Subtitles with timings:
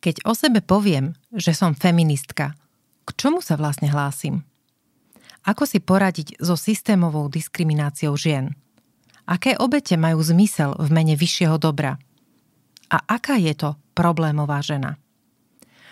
[0.00, 2.56] Keď o sebe poviem, že som feministka,
[3.04, 4.44] k čomu sa vlastne hlásim?
[5.44, 8.56] Ako si poradiť so systémovou diskrimináciou žien?
[9.28, 11.96] Aké obete majú zmysel v mene vyššieho dobra?
[12.90, 14.96] A aká je to problémová žena?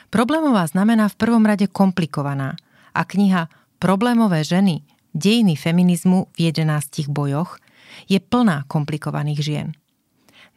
[0.09, 2.57] Problémová znamená v prvom rade komplikovaná
[2.97, 4.83] a kniha Problémové ženy
[5.15, 7.57] Dejiny feminizmu v 11 bojoch
[8.07, 9.69] je plná komplikovaných žien.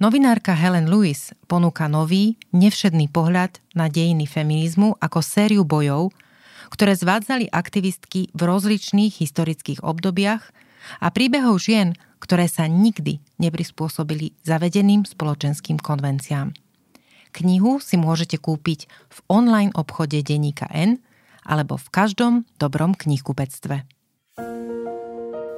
[0.02, 6.10] Novinárka Helen Lewis ponúka nový, nevšedný pohľad na dejiny feminizmu ako sériu bojov,
[6.74, 10.41] ktoré zvádzali aktivistky v rozličných historických obdobiach
[11.05, 16.49] a príbehov žien, ktoré sa nikdy neprispôsobili zavedeným spoločenským konvenciám.
[17.38, 20.97] Knihu si môžete kúpiť v online obchode Deníka N
[21.46, 23.86] alebo v každom dobrom knihkupectve.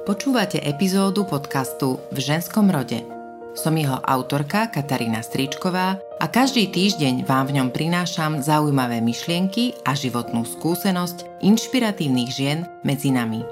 [0.04, 3.00] Počúvate epizódu podcastu V ženskom rode–
[3.54, 9.94] som jeho autorka Katarína Stričková a každý týždeň vám v ňom prinášam zaujímavé myšlienky a
[9.94, 13.46] životnú skúsenosť inšpiratívnych žien medzi nami.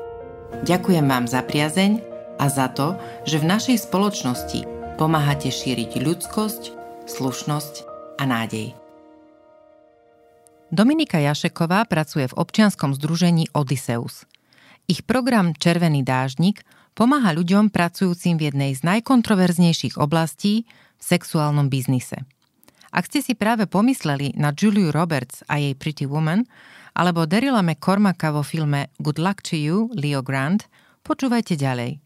[0.66, 2.02] Ďakujem vám za priazeň
[2.42, 4.66] a za to, že v našej spoločnosti
[4.98, 6.62] pomáhate šíriť ľudskosť,
[7.06, 7.74] slušnosť
[8.18, 8.74] a nádej.
[10.72, 14.24] Dominika Jašeková pracuje v občianskom združení Odysseus.
[14.90, 20.68] Ich program Červený dážnik– pomáha ľuďom pracujúcim v jednej z najkontroverznejších oblastí
[21.00, 22.24] v sexuálnom biznise.
[22.92, 26.44] Ak ste si práve pomysleli na Juliu Roberts a jej Pretty Woman,
[26.92, 30.68] alebo Daryla McCormacka vo filme Good Luck to You, Leo Grant,
[31.00, 31.96] počúvajte ďalej.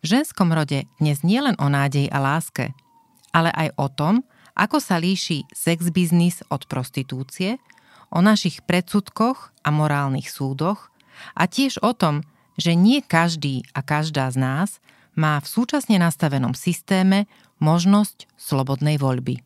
[0.00, 2.72] V ženskom rode dnes nie len o nádej a láske,
[3.36, 4.14] ale aj o tom,
[4.56, 7.60] ako sa líši sex biznis od prostitúcie,
[8.08, 10.93] o našich predsudkoch a morálnych súdoch
[11.34, 12.22] a tiež o tom,
[12.54, 14.70] že nie každý a každá z nás
[15.14, 17.30] má v súčasne nastavenom systéme
[17.62, 19.42] možnosť slobodnej voľby.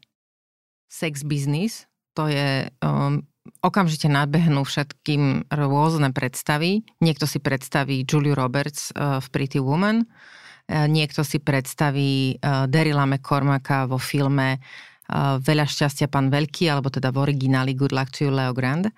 [0.88, 1.84] Sex business,
[2.16, 3.20] to je um,
[3.60, 6.84] okamžite nadbehnú všetkým rôzne predstavy.
[7.04, 13.04] Niekto si predstaví Julia Roberts uh, v Pretty Woman, uh, niekto si predstaví uh, Daryla
[13.04, 18.28] McCormacka vo filme uh, Veľa šťastia, pán veľký, alebo teda v origináli Good Luck to
[18.28, 18.88] you, Leo Grand.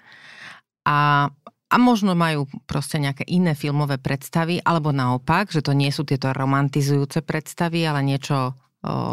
[0.86, 1.26] A
[1.70, 6.34] a možno majú proste nejaké iné filmové predstavy, alebo naopak, že to nie sú tieto
[6.34, 8.52] romantizujúce predstavy, ale niečo o,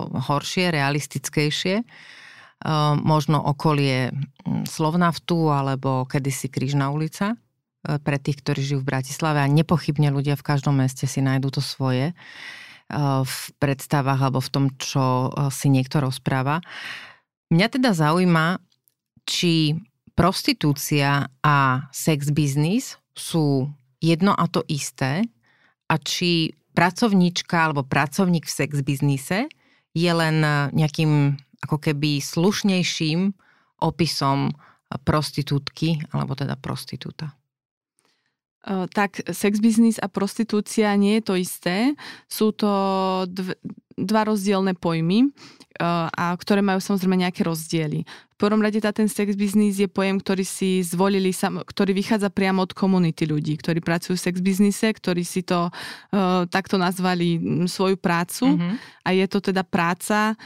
[0.09, 1.85] horšie, realistickejšie.
[1.85, 1.85] O,
[2.97, 4.09] možno okolie
[4.66, 7.38] Slovnaftu alebo kedysi Krížna ulica
[7.85, 11.53] e, pre tých, ktorí žijú v Bratislave a nepochybne ľudia v každom meste si nájdú
[11.53, 12.16] to svoje e,
[13.22, 16.66] v predstavách alebo v tom, čo e, si niekto rozpráva.
[17.53, 18.57] Mňa teda zaujíma,
[19.29, 19.78] či
[20.17, 23.69] prostitúcia a sex business sú
[24.01, 25.22] jedno a to isté
[25.85, 29.45] a či pracovníčka alebo pracovník v sex biznise
[29.94, 30.41] je len
[30.73, 33.33] nejakým ako keby slušnejším
[33.81, 34.53] opisom
[35.05, 37.34] prostitútky alebo teda prostitúta.
[38.67, 41.95] Tak sex business a prostitúcia nie je to isté.
[42.28, 42.67] Sú to
[43.31, 43.55] dv-
[43.95, 45.31] dva rozdielne pojmy
[45.81, 48.03] a ktoré majú samozrejme nejaké rozdiely.
[48.37, 52.77] Prvom rade tá ten sex business je pojem, ktorý si zvolili, ktorý vychádza priamo od
[52.77, 58.53] komunity ľudí, ktorí pracujú v sex biznise, ktorí si to uh, takto nazvali svoju prácu
[58.53, 58.73] mm-hmm.
[59.03, 60.37] a je to teda práca,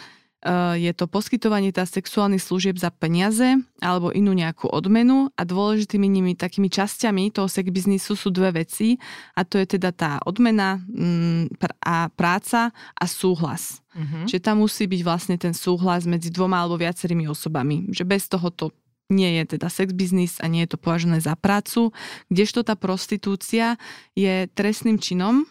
[0.41, 6.09] Eh, je to poskytovanie tá sexuálnych služieb za peniaze alebo inú nejakú odmenu a dôležitými
[6.09, 8.97] nimi takými časťami toho sex biznisu sú dve veci
[9.37, 13.80] a to je teda tá odmena mm, a práca a súhlas.
[13.91, 14.23] Uh-huh.
[14.23, 17.91] Čiže tam musí byť vlastne ten súhlas medzi dvoma alebo viacerými osobami.
[17.91, 18.65] Že bez toho to
[19.11, 21.91] nie je teda sex biznis a nie je to považené za prácu,
[22.31, 23.75] kdežto tá prostitúcia
[24.15, 25.43] je trestným činom,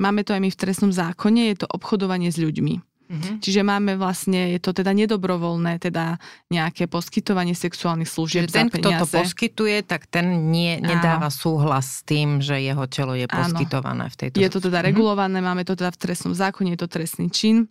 [0.00, 2.93] máme to aj my v trestnom zákone, je to obchodovanie s ľuďmi.
[3.04, 3.36] Mm-hmm.
[3.44, 6.16] Čiže máme vlastne, je to teda nedobrovoľné, teda
[6.48, 11.36] nejaké poskytovanie sexuálnych služieb Čiže ten, kto to poskytuje, tak ten nie, nedáva Áno.
[11.36, 14.12] súhlas s tým, že jeho telo je poskytované Áno.
[14.12, 14.36] v tejto...
[14.40, 14.88] Je to teda mm-hmm.
[14.88, 17.68] regulované, máme to teda v trestnom zákone, je to trestný čin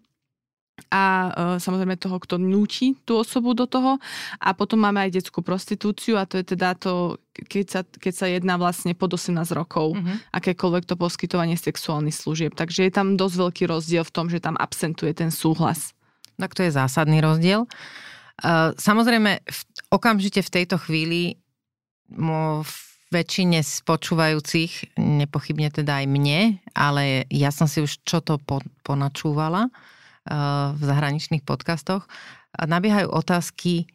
[0.89, 1.29] a e,
[1.61, 4.01] samozrejme toho, kto núti tú osobu do toho.
[4.41, 8.27] A potom máme aj detskú prostitúciu a to je teda to, keď sa, keď sa
[8.29, 10.33] jedná vlastne pod 18 rokov, mm-hmm.
[10.33, 12.57] akékoľvek to poskytovanie sexuálnych služieb.
[12.57, 15.93] Takže je tam dosť veľký rozdiel v tom, že tam absentuje ten súhlas.
[16.41, 17.65] Tak to je zásadný rozdiel.
[17.65, 17.69] E,
[18.73, 19.59] samozrejme, v,
[19.93, 21.37] okamžite v tejto chvíli
[22.17, 22.73] mo, v
[23.13, 29.69] väčšine spočúvajúcich, nepochybne teda aj mne, ale ja som si už čo to po, ponačúvala,
[30.23, 32.07] v zahraničných podcastoch,
[32.55, 33.91] nabiehajú otázky,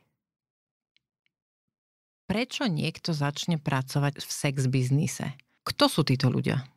[2.28, 5.32] prečo niekto začne pracovať v sex biznise?
[5.64, 6.68] Kto sú títo ľudia?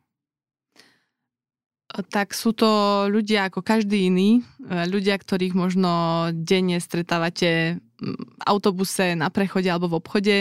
[2.08, 4.40] tak sú to ľudia ako každý iný.
[4.40, 5.92] E, ľudia, ktorých možno
[6.32, 10.36] denne stretávate v autobuse, na prechode alebo v obchode.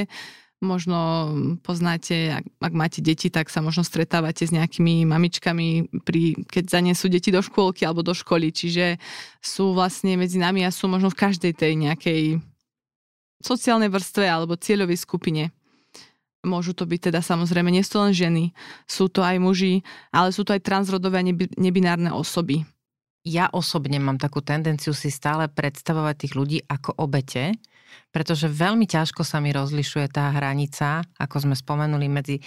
[0.62, 1.34] Možno
[1.66, 7.10] poznáte, ak, ak máte deti, tak sa možno stretávate s nejakými mamičkami, pri, keď zanesú
[7.10, 8.54] deti do škôlky alebo do školy.
[8.54, 9.02] Čiže
[9.42, 12.22] sú vlastne medzi nami a sú možno v každej tej nejakej
[13.42, 15.50] sociálnej vrstve alebo cieľovej skupine.
[16.46, 18.54] Môžu to byť teda samozrejme, nie sú len ženy,
[18.86, 22.66] sú to aj muži, ale sú to aj transrodové a nebinárne osoby.
[23.22, 27.54] Ja osobne mám takú tendenciu si stále predstavovať tých ľudí ako obete,
[28.10, 32.38] pretože veľmi ťažko sa mi rozlišuje tá hranica, ako sme spomenuli, medzi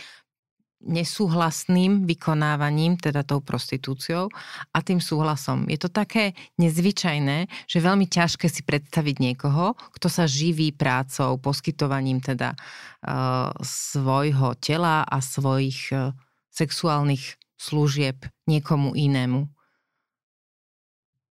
[0.84, 4.28] nesúhlasným vykonávaním, teda tou prostitúciou
[4.70, 5.64] a tým súhlasom.
[5.66, 12.20] Je to také nezvyčajné, že veľmi ťažké si predstaviť niekoho, kto sa živí prácou, poskytovaním
[12.20, 16.12] teda uh, svojho tela a svojich uh,
[16.52, 19.48] sexuálnych služieb niekomu inému.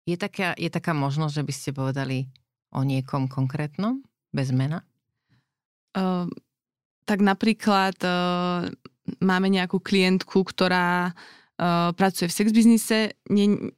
[0.04, 2.18] Je taká, je taká možnosť, že by ste povedali
[2.73, 4.01] o niekom konkrétnom,
[4.33, 4.81] bez mena?
[5.93, 6.25] Uh,
[7.05, 8.67] tak napríklad uh,
[9.21, 13.71] máme nejakú klientku, ktorá uh, pracuje v sex biznise, nie,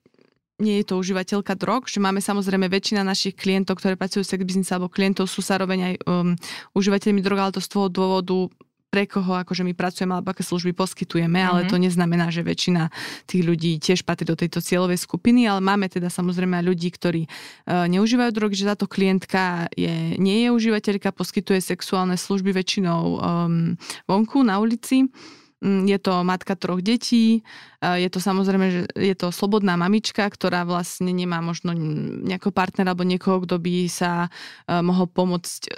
[0.64, 4.42] nie je to užívateľka drog, že máme samozrejme väčšina našich klientov, ktoré pracujú v sex
[4.48, 6.32] biznise alebo klientov sú zároveň aj um,
[6.72, 8.48] užívateľmi drog, ale to z toho dôvodu
[8.90, 11.52] pre koho akože my pracujeme alebo aké služby poskytujeme, mm-hmm.
[11.52, 11.70] ale mhm.
[11.70, 12.88] to neznamená, že väčšina
[13.28, 17.86] tých ľudí tiež patrí do tejto cieľovej skupiny, ale máme teda samozrejme ľudí, ktorí uh,
[17.92, 23.76] neužívajú drogy, že táto klientka je, nie je užívateľka, poskytuje sexuálne služby väčšinou um,
[24.08, 25.12] vonku na ulici.
[25.66, 27.42] Mm, je to matka troch detí,
[27.82, 31.74] je to samozrejme, že je to slobodná mamička, ktorá vlastne nemá možno
[32.22, 34.30] nejakého partnera alebo niekoho, kto by sa
[34.70, 35.70] e, mohol pomôcť e,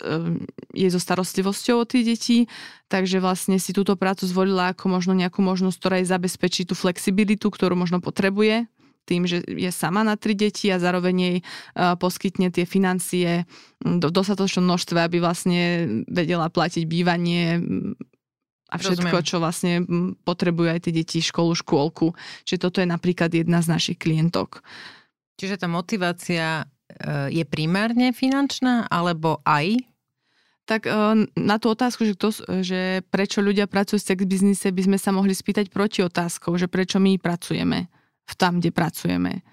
[0.75, 2.51] jej so starostlivosťou o tie deti.
[2.91, 7.47] Takže vlastne si túto prácu zvolila ako možno nejakú možnosť, ktorá jej zabezpečí tú flexibilitu,
[7.47, 8.67] ktorú možno potrebuje
[9.07, 11.43] tým, že je sama na tri deti a zároveň jej e,
[11.95, 13.47] poskytne tie financie
[13.79, 17.63] do dostatočnom množstve, aby vlastne vedela platiť bývanie,
[18.67, 19.27] a všetko, Rozumiem.
[19.27, 19.73] čo vlastne
[20.27, 22.11] potrebujú aj tie deti, školu, škôlku.
[22.43, 24.59] Čiže toto je napríklad jedna z našich klientok.
[25.39, 29.79] Čiže tá motivácia e, je primárne finančná, alebo aj?
[30.67, 30.91] Tak e,
[31.39, 35.15] na tú otázku, že, to, že prečo ľudia pracujú v sex biznise, by sme sa
[35.15, 37.87] mohli spýtať proti otázkou, že prečo my pracujeme
[38.27, 39.47] v tam, kde pracujeme.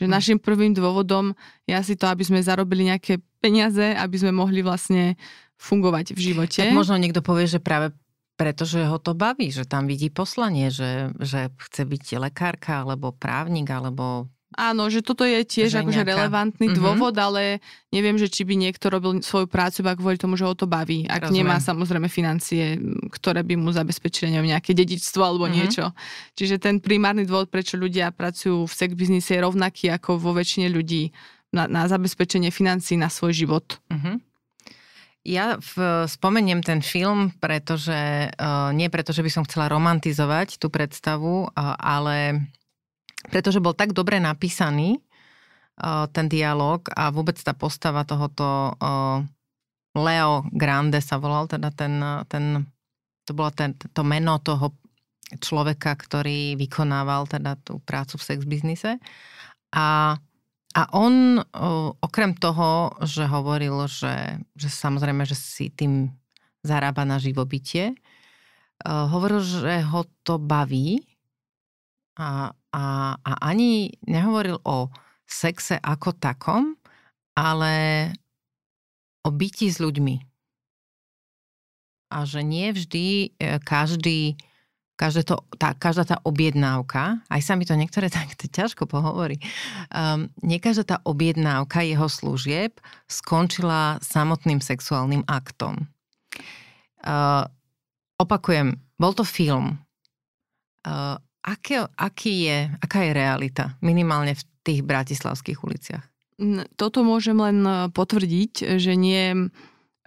[0.00, 0.12] Že hm.
[0.16, 1.36] našim prvým dôvodom
[1.68, 5.20] je asi to, aby sme zarobili nejaké peniaze, aby sme mohli vlastne
[5.60, 6.60] fungovať v živote.
[6.64, 7.92] Tak možno niekto povie, že práve
[8.34, 13.70] pretože ho to baví, že tam vidí poslanie, že, že chce byť lekárka, alebo právnik,
[13.70, 16.78] alebo Áno, že toto je tiež akože relevantný mm-hmm.
[16.78, 17.58] dôvod, ale
[17.90, 21.10] neviem, že či by niekto robil svoju prácu iba kvôli tomu, že ho to baví.
[21.10, 21.42] Ak Rozumiem.
[21.42, 22.78] nemá samozrejme financie,
[23.10, 25.58] ktoré by mu zabezpečili neviem, nejaké dedičstvo alebo mm-hmm.
[25.58, 25.90] niečo.
[26.38, 30.70] Čiže ten primárny dôvod, prečo ľudia pracujú v sex biznise je rovnaký ako vo väčšine
[30.70, 31.10] ľudí
[31.50, 33.82] na, na zabezpečenie financií na svoj život.
[33.90, 34.33] Mm-hmm.
[35.24, 40.68] Ja v, spomeniem ten film, pretože uh, nie preto, že by som chcela romantizovať tú
[40.68, 42.44] predstavu, uh, ale
[43.32, 45.00] pretože bol tak dobre napísaný
[45.80, 48.76] uh, ten dialog a vôbec tá postava tohoto
[49.96, 51.96] Leo Grande sa volal, teda ten,
[52.28, 52.68] ten
[53.24, 54.76] to bolo ten, to meno toho
[55.40, 59.00] človeka, ktorý vykonával teda tú prácu v sex biznise.
[59.72, 60.18] A
[60.74, 61.38] a on
[62.02, 66.10] okrem toho, že hovoril, že, že samozrejme, že si tým
[66.66, 67.94] zarába na živobytie,
[68.82, 71.06] hovoril, že ho to baví
[72.18, 72.84] a, a,
[73.14, 74.90] a ani nehovoril o
[75.24, 76.74] sexe ako takom,
[77.38, 78.10] ale
[79.24, 80.16] o byti s ľuďmi.
[82.14, 84.38] A že nie vždy e, každý
[84.94, 89.38] každá, to, tá, každá tá objednávka, aj sa mi to niektoré tak ťažko pohovorí,
[89.90, 92.78] um, nie každá tá objednávka jeho služieb
[93.10, 95.90] skončila samotným sexuálnym aktom.
[97.04, 97.44] Uh,
[98.16, 99.76] opakujem, bol to film.
[100.84, 106.04] Uh, aké, aký je, aká je realita minimálne v tých bratislavských uliciach?
[106.74, 107.62] Toto môžem len
[107.94, 109.54] potvrdiť, že nie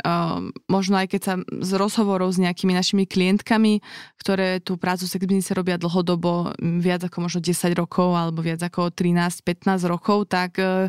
[0.05, 3.81] Uh, možno aj keď sa z rozhovorov s nejakými našimi klientkami,
[4.21, 8.93] ktoré tú prácu sex business robia dlhodobo, viac ako možno 10 rokov alebo viac ako
[8.93, 10.85] 13-15 rokov, tak uh,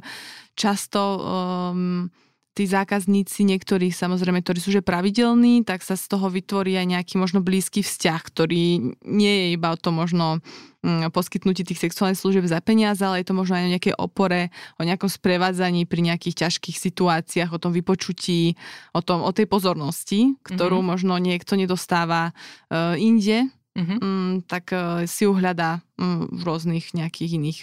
[0.52, 2.12] často um,
[2.58, 7.14] tí zákazníci, niektorí samozrejme, ktorí sú že pravidelní, tak sa z toho vytvorí aj nejaký
[7.14, 10.42] možno blízky vzťah, ktorý nie je iba o to možno
[10.82, 14.50] mm, poskytnutí tých sexuálnych služieb za peniaze, ale je to možno aj o nejakej opore,
[14.74, 18.58] o nejakom sprevádzaní pri nejakých ťažkých situáciách, o tom vypočutí,
[18.90, 20.90] o, tom, o tej pozornosti, ktorú mm-hmm.
[20.90, 23.46] možno niekto nedostáva uh, inde
[23.78, 24.50] mm-hmm.
[24.50, 24.74] tak
[25.06, 25.86] si ju hľadá
[26.34, 27.58] v rôznych nejakých iných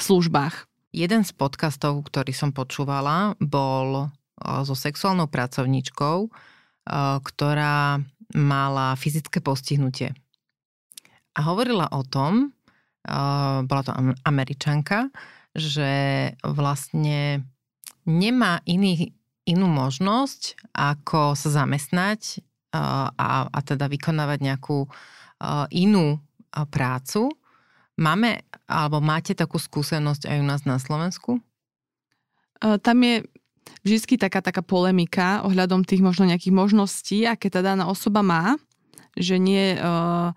[0.00, 0.64] službách.
[0.94, 6.30] Jeden z podcastov, ktorý som počúvala, bol so sexuálnou pracovníčkou,
[7.18, 7.98] ktorá
[8.38, 10.14] mala fyzické postihnutie.
[11.34, 12.54] A hovorila o tom,
[13.66, 13.90] bola to
[14.22, 15.10] američanka,
[15.50, 17.42] že vlastne
[18.06, 19.10] nemá iný,
[19.50, 22.38] inú možnosť, ako sa zamestnať
[22.70, 24.86] a, a teda vykonávať nejakú
[25.74, 26.22] inú
[26.54, 27.34] prácu.
[27.94, 31.38] Máme, alebo máte takú skúsenosť aj u nás na Slovensku?
[32.58, 33.22] Tam je
[33.86, 38.58] vždy taká, taká polemika ohľadom tých možno nejakých možností, aké tá daná osoba má,
[39.14, 39.78] že nie...
[39.78, 40.34] Uh,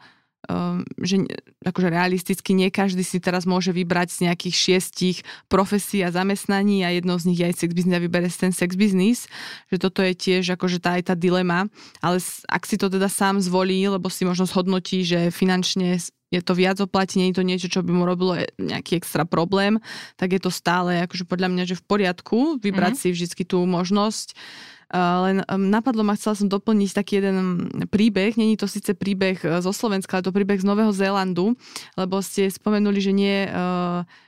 [1.04, 1.28] že
[1.64, 5.18] akože realisticky nie každý si teraz môže vybrať z nejakých šiestich
[5.52, 8.80] profesí a zamestnaní a jedno z nich je aj sex business a vybere ten sex
[8.80, 9.28] business,
[9.68, 11.68] že toto je tiež akože tá aj tá dilema,
[12.00, 16.54] ale ak si to teda sám zvolí, lebo si možno zhodnotí, že finančne je to
[16.56, 19.80] viac oplatí, nie je to niečo, čo by mu robilo e, nejaký extra problém,
[20.20, 23.16] tak je to stále akože podľa mňa, že v poriadku vybrať mm-hmm.
[23.16, 24.36] si vždy tú možnosť
[24.96, 28.40] len napadlo ma, chcela som doplniť taký jeden príbeh.
[28.40, 31.60] Není to síce príbeh e, zo Slovenska, ale to príbeh z Nového Zélandu,
[32.00, 33.52] lebo ste spomenuli, že nie, e,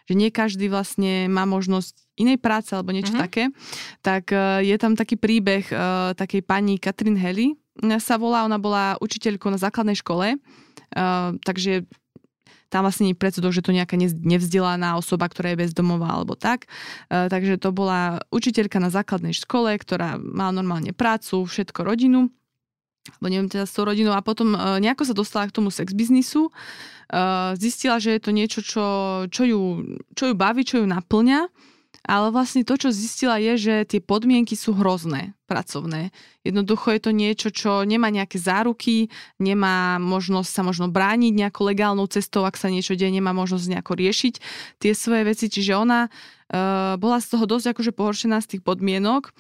[0.03, 3.23] že nie každý vlastne má možnosť inej práce alebo niečo mm-hmm.
[3.23, 3.43] také.
[4.03, 5.71] Tak e, je tam taký príbeh
[6.15, 7.55] takej pani Katrin Heli,
[8.03, 10.35] sa volá, ona bola učiteľkou na základnej škole,
[11.47, 11.87] takže
[12.69, 16.69] tam vlastne nie predsudok, že to nejaká nevzdelaná osoba, ktorá je bezdomová alebo tak.
[17.09, 22.29] E, takže to bola učiteľka na základnej škole, ktorá mala normálne prácu, všetko rodinu.
[23.17, 24.13] Alebo neviem teda s tou rodinou.
[24.13, 26.51] A potom e, nejako sa dostala k tomu sex biznisu, e,
[27.57, 28.85] zistila, že je to niečo, čo,
[29.33, 29.61] čo, ju,
[30.13, 31.49] čo ju baví, čo ju naplňa
[32.07, 36.15] ale vlastne to, čo zistila, je, že tie podmienky sú hrozné, pracovné.
[36.45, 42.07] Jednoducho je to niečo, čo nemá nejaké záruky, nemá možnosť sa možno brániť nejakou legálnou
[42.07, 44.33] cestou, ak sa niečo deje, nemá možnosť nejako riešiť
[44.79, 45.51] tie svoje veci.
[45.51, 49.33] Čiže ona uh, bola z toho dosť akože pohoršená z tých podmienok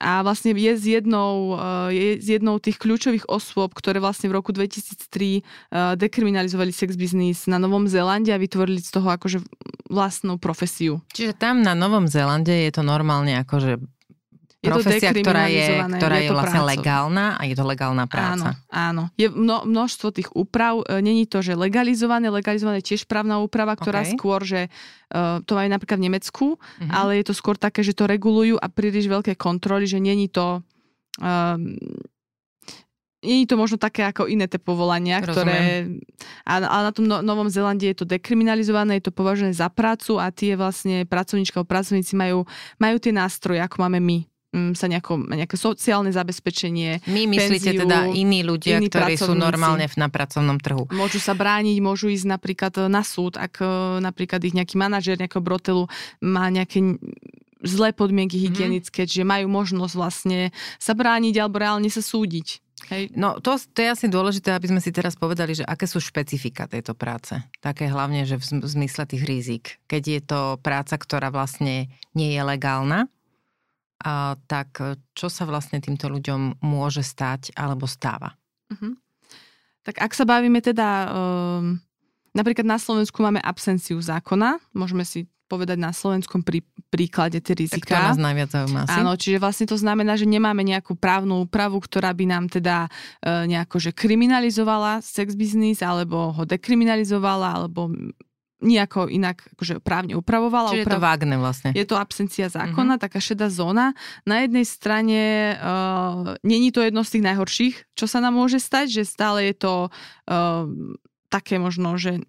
[0.00, 4.40] a vlastne je z jednou, eh, je z jednou tých kľúčových osôb, ktoré vlastne v
[4.40, 9.44] roku 2003 eh, dekriminalizovali sex business na Novom Zélande a vytvorili z toho akože
[9.92, 11.04] vlastnú profesiu.
[11.12, 13.99] Čiže tam na Novom Zélande je to normálne akože
[14.60, 16.72] profesia, ktorá je, ktorá je, je vlastne prácov.
[16.76, 18.60] legálna a je to legálna práca.
[18.68, 19.02] Áno, áno.
[19.16, 20.84] Je mno, množstvo tých úprav.
[20.84, 24.12] E, není to, že legalizované, legalizované tiež právna úprava, ktorá okay.
[24.12, 26.90] skôr, že uh, to aj napríklad v Nemecku, uh-huh.
[26.92, 30.60] ale je to skôr také, že to regulujú a príliš veľké kontroly, že není to...
[31.16, 31.80] Um,
[33.20, 35.28] nie je to možno také ako iné tie povolania, Rozumiem.
[35.28, 35.60] ktoré...
[36.48, 40.32] Ale na tom no, Novom Zelande je to dekriminalizované, je to považené za prácu a
[40.32, 42.48] tie vlastne pracovníčka alebo pracovníci majú,
[42.80, 47.06] majú tie nástroje, ako máme my sa nejako, nejaké sociálne zabezpečenie.
[47.06, 50.90] My myslíte penziu, teda iní ľudia, iní ktorí sú normálne na pracovnom trhu.
[50.90, 55.14] Môžu sa brániť, môžu ísť napríklad e, na súd, ak e, napríklad ich nejaký manažer
[55.22, 55.86] nejakého brotelu
[56.18, 56.98] má nejaké
[57.62, 58.44] zlé podmienky mhm.
[58.50, 59.12] hygienické, mm-hmm.
[59.22, 60.50] čiže majú možnosť vlastne
[60.82, 62.58] sa brániť alebo reálne sa súdiť.
[62.90, 63.12] Hej.
[63.14, 66.64] No to, to je asi dôležité, aby sme si teraz povedali, že aké sú špecifika
[66.64, 67.36] tejto práce.
[67.60, 69.64] Také hlavne, že v zmysle tých rizik.
[69.84, 73.06] Keď je to práca, ktorá vlastne nie je legálna,
[74.00, 78.32] a, tak e, čo sa vlastne týmto ľuďom môže stať alebo stáva?
[78.72, 78.96] Uh-huh.
[79.84, 81.80] Tak ak sa bavíme teda, um,
[82.36, 86.62] napríklad na Slovensku máme absenciu zákona, môžeme si povedať na slovenskom prí,
[86.94, 87.82] príklade tie rizika.
[87.82, 88.86] Tak to nás najviac zaujíma.
[88.86, 92.86] Áno, čiže vlastne to znamená, že nemáme nejakú právnu úpravu, ktorá by nám teda
[93.18, 97.90] e, nejako že kriminalizovala sex business, alebo ho dekriminalizovala, alebo
[98.60, 100.72] nejako inak akože právne upravovala.
[100.72, 100.92] Čiže uprav...
[100.92, 101.70] je to vágne vlastne.
[101.72, 103.04] Je to absencia zákona, mm-hmm.
[103.04, 103.96] taká šedá zóna.
[104.28, 105.20] Na jednej strane
[105.56, 109.54] uh, není to jedno z tých najhorších, čo sa nám môže stať, že stále je
[109.56, 110.68] to uh,
[111.32, 112.20] také možno, že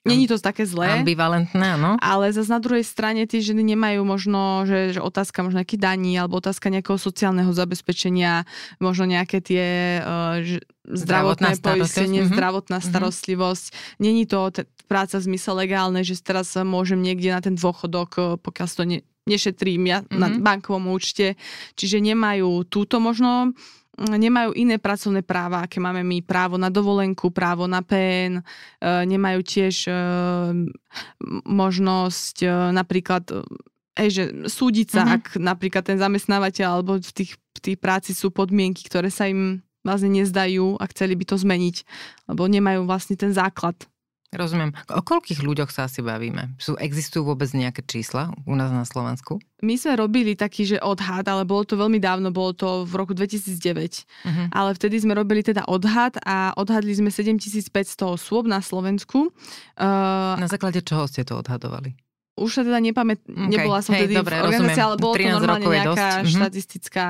[0.00, 1.04] Není to také zlé.
[1.04, 2.00] Ambivalentné, áno.
[2.00, 6.16] Ale zase na druhej strane tie ženy nemajú možno, že, že otázka možno nejaký daní
[6.16, 8.48] alebo otázka nejakého sociálneho zabezpečenia,
[8.80, 10.40] možno nejaké tie uh,
[10.88, 12.32] zdravotné poistenie, mm-hmm.
[12.32, 12.86] zdravotná mhm.
[12.88, 13.64] starostlivosť.
[13.68, 14.00] Mm-hmm.
[14.00, 18.24] Není to t- práca v zmysle legálne, že teraz môžem niekde na ten dôchodok, eh,
[18.42, 18.98] pokiaľ to ne,
[19.30, 20.18] nešetrím ja mm-hmm.
[20.18, 20.42] na mhm.
[20.42, 21.38] bankovom účte.
[21.78, 23.54] Čiže nemajú túto možno
[24.00, 26.24] nemajú iné pracovné práva, aké máme my.
[26.24, 28.42] Právo na dovolenku, právo na PN, e,
[29.04, 29.94] nemajú tiež e,
[31.44, 32.36] možnosť
[32.72, 33.28] napríklad
[34.00, 35.16] Ej, že súdiť sa, uh-huh.
[35.20, 39.60] ak napríklad ten zamestnávateľ alebo v tých, v tých práci sú podmienky, ktoré sa im
[39.84, 41.76] vlastne nezdajú a chceli by to zmeniť,
[42.32, 43.76] lebo nemajú vlastne ten základ
[44.30, 44.70] Rozumiem.
[44.94, 46.54] O koľkých ľuďoch sa asi bavíme?
[46.54, 49.42] Sú, existujú vôbec nejaké čísla u nás na Slovensku?
[49.58, 53.10] My sme robili taký, že odhad, ale bolo to veľmi dávno, bolo to v roku
[53.10, 53.58] 2009.
[53.58, 54.46] Uh-huh.
[54.54, 57.74] Ale vtedy sme robili teda odhad a odhadli sme 7500
[58.06, 59.34] osôb na Slovensku.
[59.74, 61.98] Uh, na základe čoho ste to odhadovali?
[62.38, 63.50] Už sa teda nepamätám, okay.
[63.50, 66.30] nebola som Hej, vtedy dobre, v organizácii, ale bolo to normálne nejaká dosť.
[66.30, 67.06] štatistická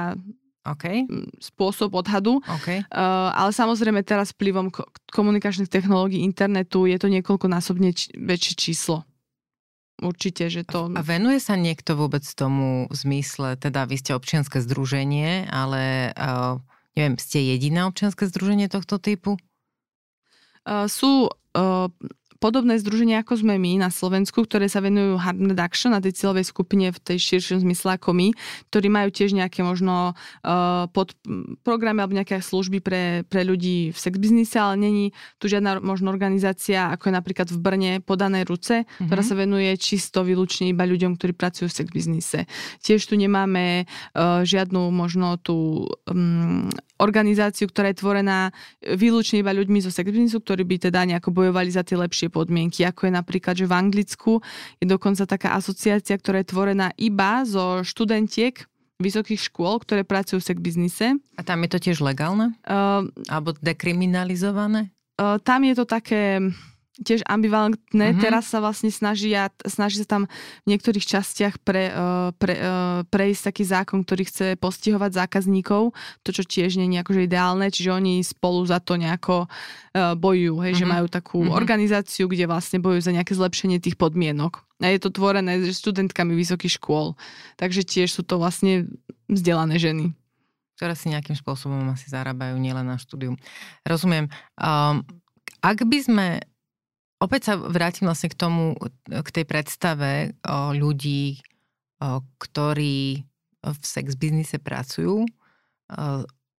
[0.67, 1.05] okay.
[1.40, 2.40] spôsob odhadu.
[2.61, 2.85] Okay.
[2.93, 4.73] Uh, ale samozrejme teraz vplyvom
[5.12, 9.05] komunikačných technológií internetu je to niekoľkonásobne č- väčšie číslo.
[10.00, 10.88] Určite, že to...
[10.97, 16.57] A venuje sa niekto vôbec tomu v zmysle, teda vy ste občianske združenie, ale uh,
[16.97, 19.37] neviem, ste jediné občianske združenie tohto typu?
[20.64, 21.93] Uh, sú uh,
[22.40, 26.49] podobné združenia ako sme my na Slovensku, ktoré sa venujú harm reduction na tej cieľovej
[26.49, 28.32] skupine v tej širšom zmysle ako my,
[28.73, 31.12] ktorí majú tiež nejaké možno uh, pod
[31.61, 35.04] programy alebo nejaké služby pre, pre ľudí v sex biznise, ale není
[35.37, 39.06] tu žiadna možno organizácia, ako je napríklad v Brne podané ruce, mm-hmm.
[39.06, 42.49] ktorá sa venuje čisto výlučne iba ľuďom, ktorí pracujú v sex biznise.
[42.80, 49.80] Tiež tu nemáme uh, žiadnu možno tú um, organizáciu, ktorá je tvorená výlučne iba ľuďmi
[49.80, 53.55] zo sex biznisu, ktorí by teda nejako bojovali za tie lepšie podmienky, ako je napríklad,
[53.59, 54.33] že v Anglicku
[54.79, 58.55] je dokonca taká asociácia, ktorá je tvorená iba zo študentiek
[59.01, 61.17] vysokých škôl, ktoré pracujú v sex biznise.
[61.35, 62.53] A tam je to tiež legálne?
[62.69, 64.93] Uh, Alebo dekriminalizované?
[65.17, 66.39] Uh, tam je to také
[67.00, 68.12] tiež ambivalentné.
[68.12, 68.23] Mm-hmm.
[68.23, 69.33] Teraz sa vlastne snaží,
[69.64, 70.23] snaží sa tam
[70.64, 76.30] v niektorých častiach pre, eh, pre, eh, prejsť taký zákon, ktorý chce postihovať zákazníkov, to
[76.30, 80.76] čo tiež nie je akože ideálne, čiže oni spolu za to nejako eh, bojujú, hej,
[80.76, 80.80] mm-hmm.
[80.80, 80.92] že mhm.
[80.92, 81.57] majú takú mm-hmm.
[81.57, 84.61] organizáciu, kde vlastne bojujú za nejaké zlepšenie tých podmienok.
[84.80, 87.12] A je to tvorené študentkami vysokých škôl,
[87.61, 88.88] takže tiež sú to vlastne
[89.28, 90.16] vzdelané ženy
[90.80, 93.37] ktoré si nejakým spôsobom asi zarábajú nielen na štúdium.
[93.85, 94.33] Rozumiem.
[94.57, 95.04] Um,
[95.61, 96.26] ak by sme
[97.21, 98.75] Opäť sa vrátim vlastne k tomu,
[99.05, 101.45] k tej predstave o ľudí,
[102.00, 103.23] o, ktorí
[103.61, 105.29] v sex biznise pracujú.
[105.29, 105.29] O,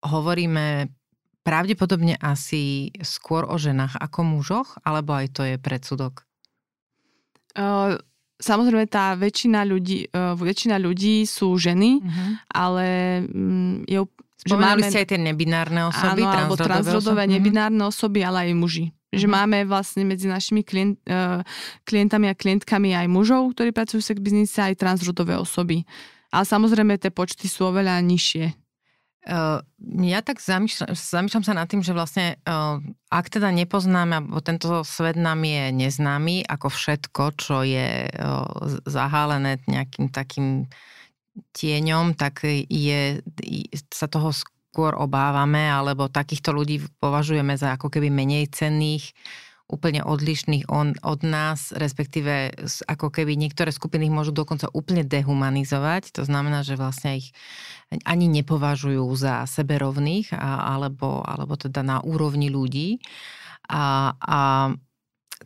[0.06, 0.94] hovoríme
[1.42, 6.26] pravdepodobne asi skôr o ženách ako mužoch, alebo aj to je predsudok?
[7.58, 7.98] Uh,
[8.38, 12.30] samozrejme tá väčšina ľudí, uh, väčšina ľudí sú ženy, uh-huh.
[12.54, 12.88] ale
[13.28, 14.06] um, je
[14.42, 17.34] Spomenuli máme, ste aj tie nebinárne osoby, áno, alebo transrodové osoby.
[17.38, 18.86] nebinárne osoby, ale aj muži.
[19.12, 19.36] Že mm-hmm.
[19.36, 21.44] máme vlastne medzi našimi klient, uh,
[21.84, 25.84] klientami a klientkami aj mužov, ktorí pracujú v sex biznise, aj transrodové osoby.
[26.32, 28.56] Ale samozrejme tie počty sú oveľa nižšie.
[29.22, 29.62] Uh,
[30.02, 32.82] ja tak zamýšľam, zamýšľam sa nad tým, že vlastne uh,
[33.14, 38.50] ak teda nepoznáme, alebo tento svet nám je neznámy, ako všetko, čo je uh,
[38.90, 40.66] zahálené nejakým takým
[41.54, 43.22] tieňom, tak je,
[43.94, 44.34] sa toho
[44.72, 49.12] skôr obávame, alebo takýchto ľudí považujeme za ako keby menej cenných,
[49.72, 52.52] úplne odlišných on, od nás, respektíve
[52.88, 56.12] ako keby niektoré skupiny ich môžu dokonca úplne dehumanizovať.
[56.20, 57.32] To znamená, že vlastne ich
[58.04, 63.00] ani nepovažujú za seberovných, a, alebo, alebo teda na úrovni ľudí.
[63.72, 64.40] A, a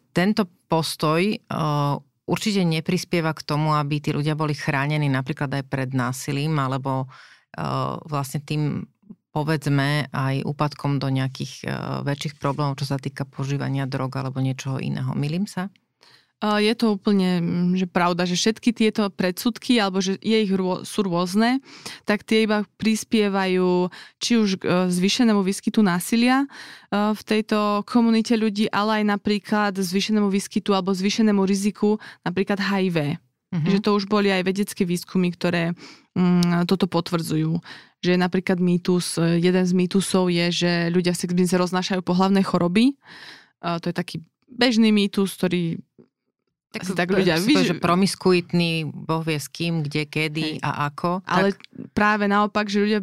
[0.10, 5.94] tento postoj uh, určite neprispieva k tomu, aby tí ľudia boli chránení napríklad aj pred
[5.94, 8.90] násilím, alebo uh, vlastne tým
[9.36, 14.80] povedzme aj úpadkom do nejakých uh, väčších problémov, čo sa týka požívania drog alebo niečoho
[14.80, 15.12] iného.
[15.12, 15.68] Milím sa?
[16.44, 17.42] Je to úplne
[17.74, 21.64] že pravda, že všetky tieto predsudky, alebo že je ich rô, sú rôzne,
[22.04, 26.48] tak tie iba prispievajú či už k e, zvýšenému výskytu násilia e,
[27.16, 33.16] v tejto komunite ľudí, ale aj napríklad zvýšenému výskytu alebo zvýšenému riziku napríklad HIV.
[33.56, 33.72] Mm-hmm.
[33.72, 35.72] Že to už boli aj vedecké výskumy, ktoré
[36.12, 37.64] mm, toto potvrdzujú.
[38.04, 43.00] Že napríklad mýtus, jeden z mýtusov je, že ľudia v sexbinze roznášajú pohlavné choroby.
[43.64, 45.80] To je taký bežný mýtus, ktorý
[46.84, 47.40] tak, tak ľudia...
[47.40, 50.64] Víš, že promiskuitný, boh vie s kým, kde, kedy hej.
[50.66, 51.24] a ako.
[51.24, 51.64] Ale tak...
[51.96, 53.00] práve naopak, že ľudia,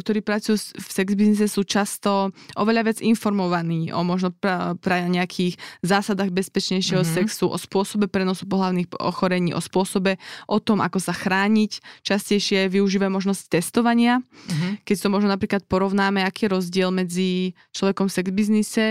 [0.00, 5.60] ktorí pracujú v sex biznise sú často oveľa viac informovaní o možno pra, pra nejakých
[5.84, 7.16] zásadách bezpečnejšieho mm-hmm.
[7.20, 10.16] sexu, o spôsobe prenosu pohľavných ochorení, o spôsobe,
[10.48, 12.02] o tom, ako sa chrániť.
[12.06, 14.20] Častejšie využívajú možnosť testovania.
[14.24, 14.72] Mm-hmm.
[14.88, 18.86] Keď to možno napríklad porovnáme, aký je rozdiel medzi človekom v sex biznise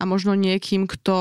[0.00, 1.16] a možno niekým, kto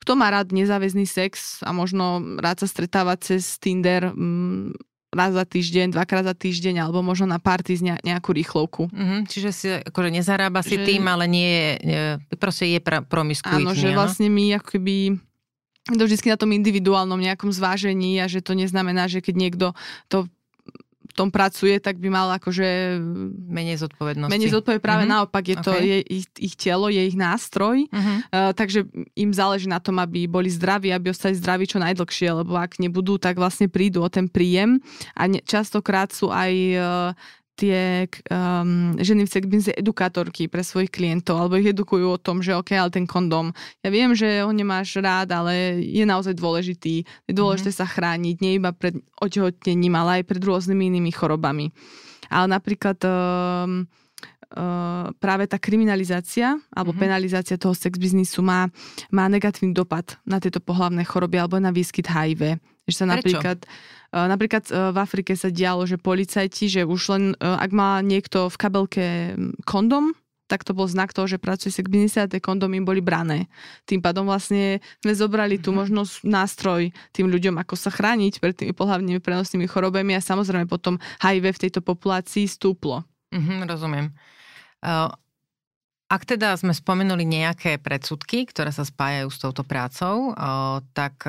[0.00, 4.72] kto má rád nezáväzný sex a možno rád sa stretáva cez Tinder mm,
[5.10, 8.86] raz za týždeň, dvakrát za týždeň, alebo možno na party z nejakú rýchlovku.
[8.88, 10.86] Mm-hmm, čiže si akože nezarába si že...
[10.86, 12.02] tým, ale nie je,
[12.38, 13.66] proste je pra, promiskuitný.
[13.66, 15.18] Áno, že vlastne my ako keby
[15.90, 19.66] to vždy na tom individuálnom nejakom zvážení a že to neznamená, že keď niekto
[20.06, 20.30] to
[21.12, 22.98] tom pracuje, tak by mal akože...
[23.50, 24.30] Menej zodpovednosti.
[24.30, 25.16] Menej zodpovednosti, práve mm-hmm.
[25.20, 25.84] naopak, je to okay.
[25.86, 28.16] je ich, ich telo, je ich nástroj, mm-hmm.
[28.30, 28.86] uh, takže
[29.18, 33.18] im záleží na tom, aby boli zdraví, aby ostali zdraví čo najdlhšie, lebo ak nebudú,
[33.18, 34.78] tak vlastne prídu o ten príjem
[35.18, 37.10] a ne, častokrát sú aj uh,
[37.60, 39.44] tie um, ženy v sex
[39.76, 43.52] edukátorky pre svojich klientov, alebo ich edukujú o tom, že ok, ale ten kondom,
[43.84, 47.04] ja viem, že ho nemáš rád, ale je naozaj dôležitý.
[47.28, 47.84] Je dôležité mm-hmm.
[47.84, 51.68] sa chrániť, nie iba pred otehotením, ale aj pred rôznymi inými chorobami.
[52.32, 53.84] Ale napríklad um,
[54.50, 57.06] Uh, práve tá kriminalizácia alebo mm-hmm.
[57.06, 58.66] penalizácia toho sex biznisu má,
[59.14, 62.58] má negatívny dopad na tieto pohlavné choroby alebo na výskyt HIV.
[62.82, 67.24] Že sa napríklad, uh, napríklad uh, v Afrike sa dialo, že policajti, že už len
[67.38, 69.06] ak má niekto v kabelke
[69.64, 70.14] kondom,
[70.50, 73.46] tak to bol znak toho, že pracuje sex biznise a tie kondomy boli brané.
[73.86, 75.86] Tým pádom vlastne sme zobrali tú mhm.
[75.86, 80.98] možnosť, nástroj tým ľuďom, ako sa chrániť pred tými pohľavnými prenosnými chorobami a samozrejme potom
[81.22, 83.06] HIV v tejto populácii stúplo.
[83.30, 84.10] Mm-hmm, rozumiem.
[86.10, 90.34] Ak teda sme spomenuli nejaké predsudky, ktoré sa spájajú s touto prácou,
[90.90, 91.22] tak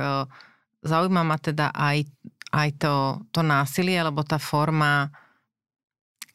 [0.82, 2.10] zaujíma ma teda aj,
[2.52, 2.96] aj to,
[3.32, 5.08] to násilie, alebo tá forma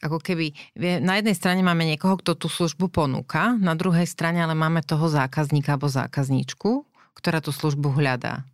[0.05, 0.53] ako keby,
[1.01, 5.09] na jednej strane máme niekoho, kto tú službu ponúka, na druhej strane ale máme toho
[5.09, 6.85] zákazníka alebo zákazníčku,
[7.17, 8.45] ktorá tú službu hľadá.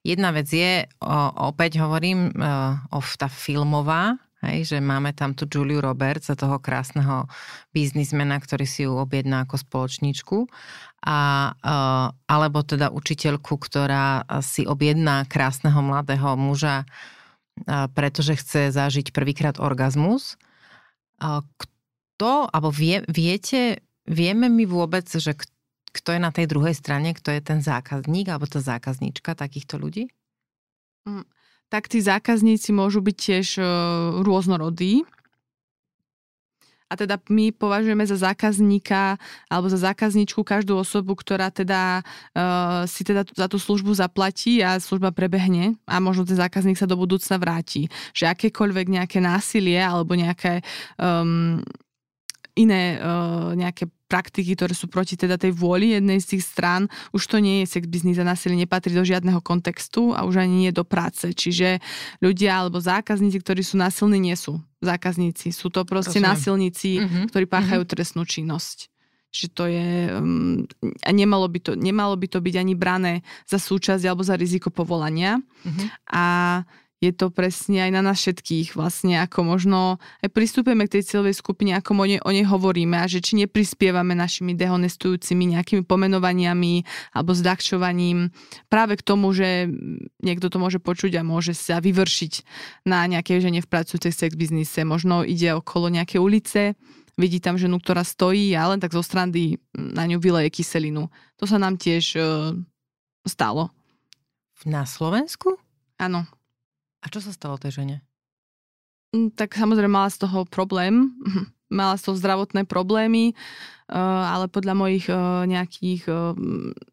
[0.00, 0.88] Jedna vec je,
[1.36, 2.32] opäť hovorím,
[2.88, 7.26] o tá filmová Hej, že máme tam tu Juliu Roberts, toho krásneho
[7.74, 10.46] biznismena, ktorý si ju objedná ako spoločníčku.
[11.02, 11.18] A,
[11.58, 19.58] uh, alebo teda učiteľku, ktorá si objedná krásneho mladého muža, uh, pretože chce zažiť prvýkrát
[19.58, 20.38] orgazmus.
[21.18, 25.34] Uh, kto, alebo vie, viete, vieme mi vôbec, že
[25.90, 30.14] kto je na tej druhej strane, kto je ten zákazník alebo tá zákazníčka takýchto ľudí?
[31.02, 31.26] Mm
[31.68, 33.64] tak tí zákazníci môžu byť tiež e,
[34.24, 35.04] rôznorodí.
[36.88, 39.20] A teda my považujeme za zákazníka
[39.52, 44.80] alebo za zákazníčku každú osobu, ktorá teda uh, si teda za tú službu zaplatí a
[44.80, 47.92] služba prebehne a možno ten zákazník sa do budúcna vráti.
[48.16, 50.64] Že akékoľvek nejaké násilie alebo nejaké
[50.96, 51.60] um,
[52.56, 57.28] iné uh, nejaké praktiky, ktoré sú proti teda tej vôli jednej z tých strán, už
[57.28, 60.72] to nie je sex biznis a násilie nepatrí do žiadneho kontextu a už ani nie
[60.72, 61.28] do práce.
[61.30, 61.78] Čiže
[62.24, 65.52] ľudia alebo zákazníci, ktorí sú násilní, nie sú zákazníci.
[65.52, 66.32] Sú to proste Rozumiem.
[66.32, 67.24] násilníci, mm-hmm.
[67.28, 67.94] ktorí páchajú mm-hmm.
[67.94, 68.88] trestnú činnosť.
[69.28, 69.88] Čiže to je...
[70.08, 70.64] Um,
[71.04, 74.72] a nemalo by to, nemalo by to byť ani brané za súčasť alebo za riziko
[74.72, 75.36] povolania.
[75.36, 75.86] Mm-hmm.
[76.16, 76.24] A
[76.98, 81.38] je to presne aj na nás všetkých vlastne, ako možno aj pristúpime k tej cieľovej
[81.38, 86.82] skupine, ako o nej, o nej hovoríme a že či neprispievame našimi dehonestujúcimi nejakými pomenovaniami
[87.14, 88.34] alebo zdakčovaním
[88.66, 89.70] práve k tomu, že
[90.18, 92.32] niekto to môže počuť a môže sa vyvršiť
[92.90, 94.82] na nejakej žene v pracujúcej sex biznise.
[94.82, 96.74] Možno ide okolo nejaké ulice,
[97.14, 101.10] vidí tam ženu, ktorá stojí a len tak zo strandy na ňu vyleje kyselinu.
[101.38, 102.54] To sa nám tiež uh,
[103.22, 103.70] stalo.
[104.66, 105.54] Na Slovensku?
[105.98, 106.26] Áno.
[107.02, 107.96] A čo sa stalo tej žene?
[109.14, 111.16] Mm, tak samozrejme mala z toho problém,
[111.72, 115.16] mala z toho zdravotné problémy, eh, ale podľa mojich eh,
[115.48, 116.18] nejakých eh,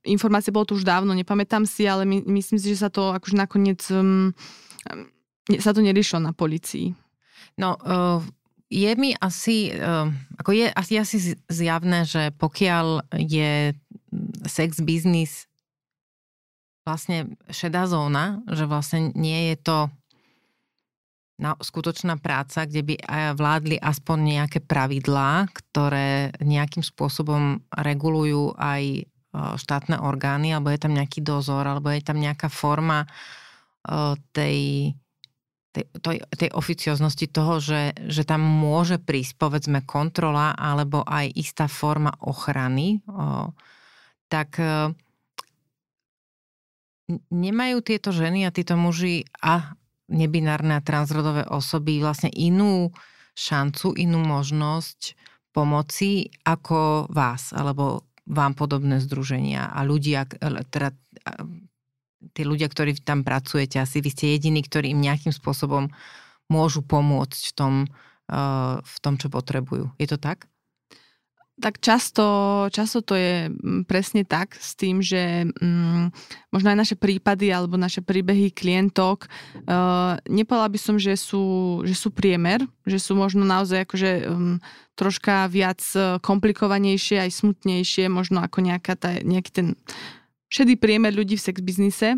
[0.07, 3.35] informácií, bolo to už dávno, nepamätám si, ale my, myslím si, že sa to akože
[3.35, 4.31] nakoniec mm,
[5.59, 6.97] sa to neriešilo na policii.
[7.61, 7.77] No,
[8.67, 9.71] je mi asi,
[10.41, 15.45] ako je asi, asi zjavné, že pokiaľ je mm, sex biznis
[16.86, 19.78] vlastne šedá zóna, že vlastne nie je to
[21.36, 22.95] na, skutočná práca, kde by
[23.36, 29.04] vládli aspoň nejaké pravidlá, ktoré nejakým spôsobom regulujú aj e,
[29.36, 33.08] štátne orgány, alebo je tam nejaký dozor, alebo je tam nejaká forma e,
[34.32, 34.58] tej,
[35.76, 41.67] tej, tej, tej oficioznosti toho, že, že tam môže prísť povedzme kontrola alebo aj istá
[41.67, 43.04] forma ochrany,
[44.32, 44.56] tak
[47.29, 49.77] nemajú tieto ženy a títo muži a
[50.09, 52.93] nebinárne a transrodové osoby vlastne inú
[53.35, 55.17] šancu, inú možnosť
[55.53, 60.25] pomoci ako vás alebo vám podobné združenia a ľudia,
[60.73, 60.97] teda
[62.33, 65.93] tí ľudia, ktorí tam pracujete, asi vy ste jediní, ktorí im nejakým spôsobom
[66.49, 67.73] môžu pomôcť v tom,
[68.81, 69.93] v tom, čo potrebujú.
[70.01, 70.49] Je to tak?
[71.55, 72.25] Tak často,
[72.67, 76.11] často to je mm, presne tak s tým, že um,
[76.51, 79.31] možno aj naše prípady alebo naše príbehy klientok,
[79.63, 84.59] uh, nepovedala by som, že sú, že sú priemer, že sú možno naozaj akože um,
[84.95, 89.67] troška viac e, komplikovanejšie, aj smutnejšie, možno ako nejaká tá, nejaký ten
[90.47, 92.15] šedý priemer ľudí v sex biznise.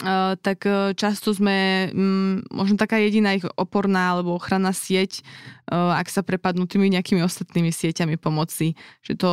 [0.00, 5.20] Uh, tak uh, často sme um, možno taká jediná ich oporná alebo ochranná sieť,
[5.68, 8.72] uh, ak sa prepadnú tými nejakými ostatnými sieťami pomoci.
[9.04, 9.30] Že to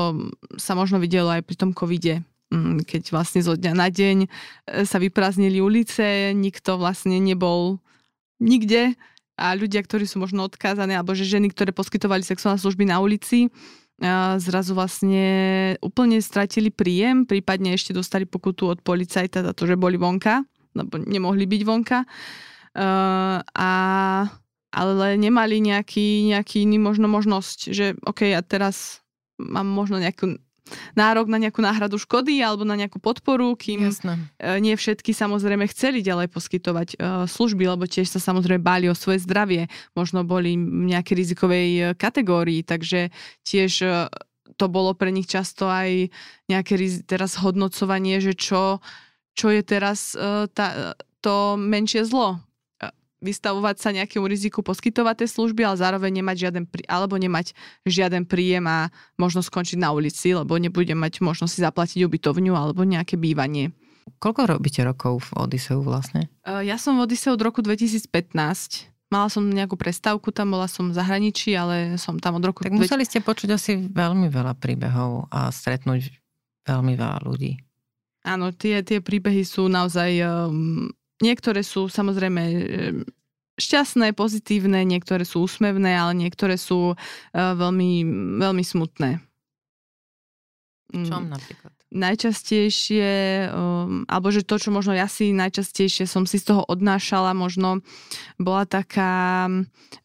[0.59, 4.17] sa možno videlo aj pri tom covide, um, keď vlastne zo dňa na deň
[4.83, 7.79] sa vyprázdnili ulice, nikto vlastne nebol
[8.43, 8.99] nikde
[9.39, 13.47] a ľudia, ktorí sú možno odkázané, alebo že ženy, ktoré poskytovali sexuálne služby na ulici,
[14.39, 15.27] zrazu vlastne
[15.83, 20.95] úplne stratili príjem, prípadne ešte dostali pokutu od policajta za to, že boli vonka, lebo
[20.99, 22.07] nemohli byť vonka.
[22.69, 23.71] Uh, a,
[24.71, 29.03] ale nemali nejaký, nejaký iný možno možnosť, že OK, ja teraz
[29.41, 30.39] mám možno nejakú
[30.93, 34.17] nárok na nejakú náhradu škody alebo na nejakú podporu, kým Jasne.
[34.37, 36.97] E, nie všetky samozrejme chceli ďalej poskytovať e,
[37.29, 39.69] služby, lebo tiež sa samozrejme báli o svoje zdravie.
[39.93, 43.13] Možno boli nejaké rizikovej e, kategórii, takže
[43.45, 43.71] tiež
[44.59, 46.11] to bolo pre nich často aj
[46.51, 46.75] nejaké
[47.07, 48.83] teraz hodnocovanie, že čo,
[49.31, 50.11] čo je teraz
[50.51, 50.67] tá,
[51.23, 52.43] to menšie zlo
[53.19, 57.51] vystavovať sa nejakému riziku poskytovať tie služby, ale zároveň nemať žiaden, prí, alebo nemať
[57.83, 58.87] žiaden príjem a
[59.19, 63.75] možno skončiť na ulici, lebo nebude mať možnosť si zaplatiť ubytovňu alebo nejaké bývanie.
[64.17, 66.33] Koľko robíte rokov v Odiseu vlastne?
[66.43, 68.09] Ja som v Odiseu od roku 2015.
[69.09, 72.61] Mala som nejakú prestávku, tam bola som v zahraničí, ale som tam od roku...
[72.61, 76.13] Tak museli ste počuť asi veľmi veľa príbehov a stretnúť
[76.65, 77.57] veľmi veľa ľudí.
[78.21, 82.41] Áno, tie, tie príbehy sú naozaj um, Niektoré sú samozrejme
[83.59, 86.97] šťastné, pozitívne, niektoré sú úsmevné, ale niektoré sú uh,
[87.35, 87.91] veľmi,
[88.39, 89.19] veľmi smutné.
[90.89, 91.31] Čom mm.
[91.35, 91.71] napríklad?
[91.89, 93.09] Najčastejšie,
[93.49, 97.81] um, alebo že to, čo možno ja si najčastejšie som si z toho odnášala, možno
[98.37, 99.49] bola taká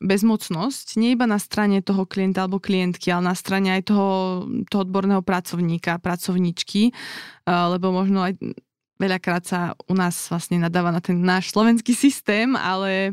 [0.01, 4.09] bezmocnosť, nie iba na strane toho klienta alebo klientky, ale na strane aj toho,
[4.69, 8.41] toho odborného pracovníka, pracovníčky, uh, lebo možno aj
[8.99, 13.13] veľakrát sa u nás vlastne nadáva na ten náš slovenský systém, ale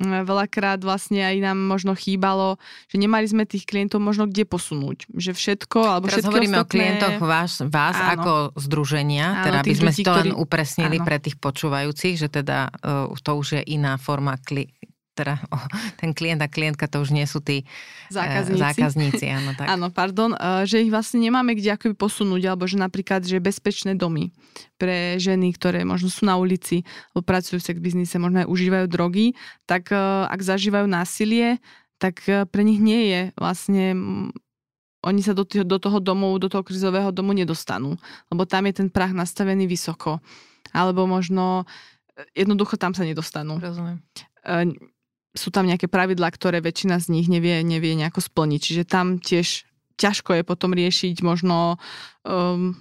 [0.00, 2.56] mm, veľakrát vlastne aj nám možno chýbalo,
[2.88, 5.08] že nemali sme tých klientov možno kde posunúť.
[5.12, 6.68] Že všetko, alebo Teraz všetko hovoríme ostatné...
[6.68, 11.06] o klientoch vás, vás ako združenia, áno, teda by sme ľudí, to len upresnili áno.
[11.06, 14.72] pre tých počúvajúcich, že teda uh, to už je iná forma kli-
[15.18, 15.64] teda oh,
[15.98, 18.62] ten klient a klientka to už nie sú tí e, zákazníci.
[18.62, 19.66] zákazníci áno, tak.
[19.66, 23.98] áno, pardon, e, že ich vlastne nemáme kde akoby posunúť, alebo že napríklad, že bezpečné
[23.98, 24.30] domy
[24.78, 28.86] pre ženy, ktoré možno sú na ulici, alebo pracujú v sex biznise, možno aj užívajú
[28.86, 29.34] drogy,
[29.66, 29.98] tak e,
[30.30, 31.58] ak zažívajú násilie,
[31.98, 33.98] tak pre nich nie je vlastne
[35.02, 37.98] oni sa do, tých, do toho domu, do toho krizového domu nedostanú,
[38.30, 40.22] lebo tam je ten prach nastavený vysoko.
[40.70, 41.66] Alebo možno
[42.38, 43.58] jednoducho tam sa nedostanú.
[43.58, 43.98] Rozumiem
[45.38, 48.60] sú tam nejaké pravidlá, ktoré väčšina z nich nevie, nevie nejako splniť.
[48.60, 49.62] Čiže tam tiež
[49.98, 51.78] ťažko je potom riešiť možno
[52.26, 52.74] um,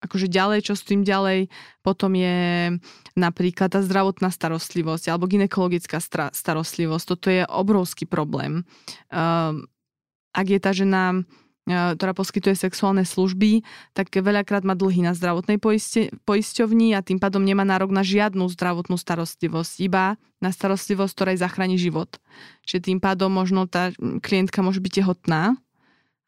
[0.00, 1.52] akože ďalej, čo s tým ďalej.
[1.84, 2.76] Potom je
[3.16, 6.00] napríklad tá zdravotná starostlivosť alebo ginekologická
[6.32, 7.04] starostlivosť.
[7.04, 8.64] Toto je obrovský problém.
[9.12, 9.68] Um,
[10.32, 11.20] ak je tá žena
[11.70, 13.62] ktorá poskytuje sexuálne služby,
[13.94, 18.50] tak veľakrát má dlhy na zdravotnej poiste, poisťovni a tým pádom nemá nárok na žiadnu
[18.52, 22.18] zdravotnú starostlivosť, iba na starostlivosť, ktorá jej zachráni život.
[22.66, 25.54] Čiže tým pádom možno tá klientka môže byť tehotná,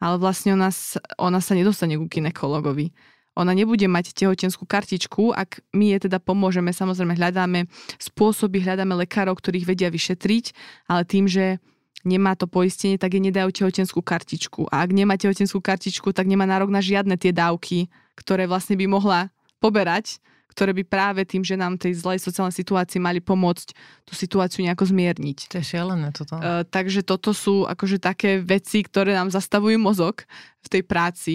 [0.02, 0.74] ale vlastne ona,
[1.18, 2.90] ona sa nedostane ku ginekologovi.
[3.32, 7.64] Ona nebude mať tehotenskú kartičku, ak my jej teda pomôžeme, samozrejme hľadáme
[7.96, 10.52] spôsoby, hľadáme lekárov, ktorých vedia vyšetriť,
[10.84, 11.56] ale tým, že
[12.02, 14.66] nemá to poistenie, tak jej nedajú tehotenskú kartičku.
[14.70, 18.86] A ak nemá tehotenskú kartičku, tak nemá nárok na žiadne tie dávky, ktoré vlastne by
[18.90, 19.30] mohla
[19.62, 20.18] poberať,
[20.52, 23.72] ktoré by práve tým, že nám tej zlej sociálnej situácii mali pomôcť
[24.04, 25.48] tú situáciu nejako zmierniť.
[25.48, 26.36] To je šialené toto.
[26.36, 30.28] Uh, takže toto sú akože také veci, ktoré nám zastavujú mozog
[30.60, 31.34] v tej práci.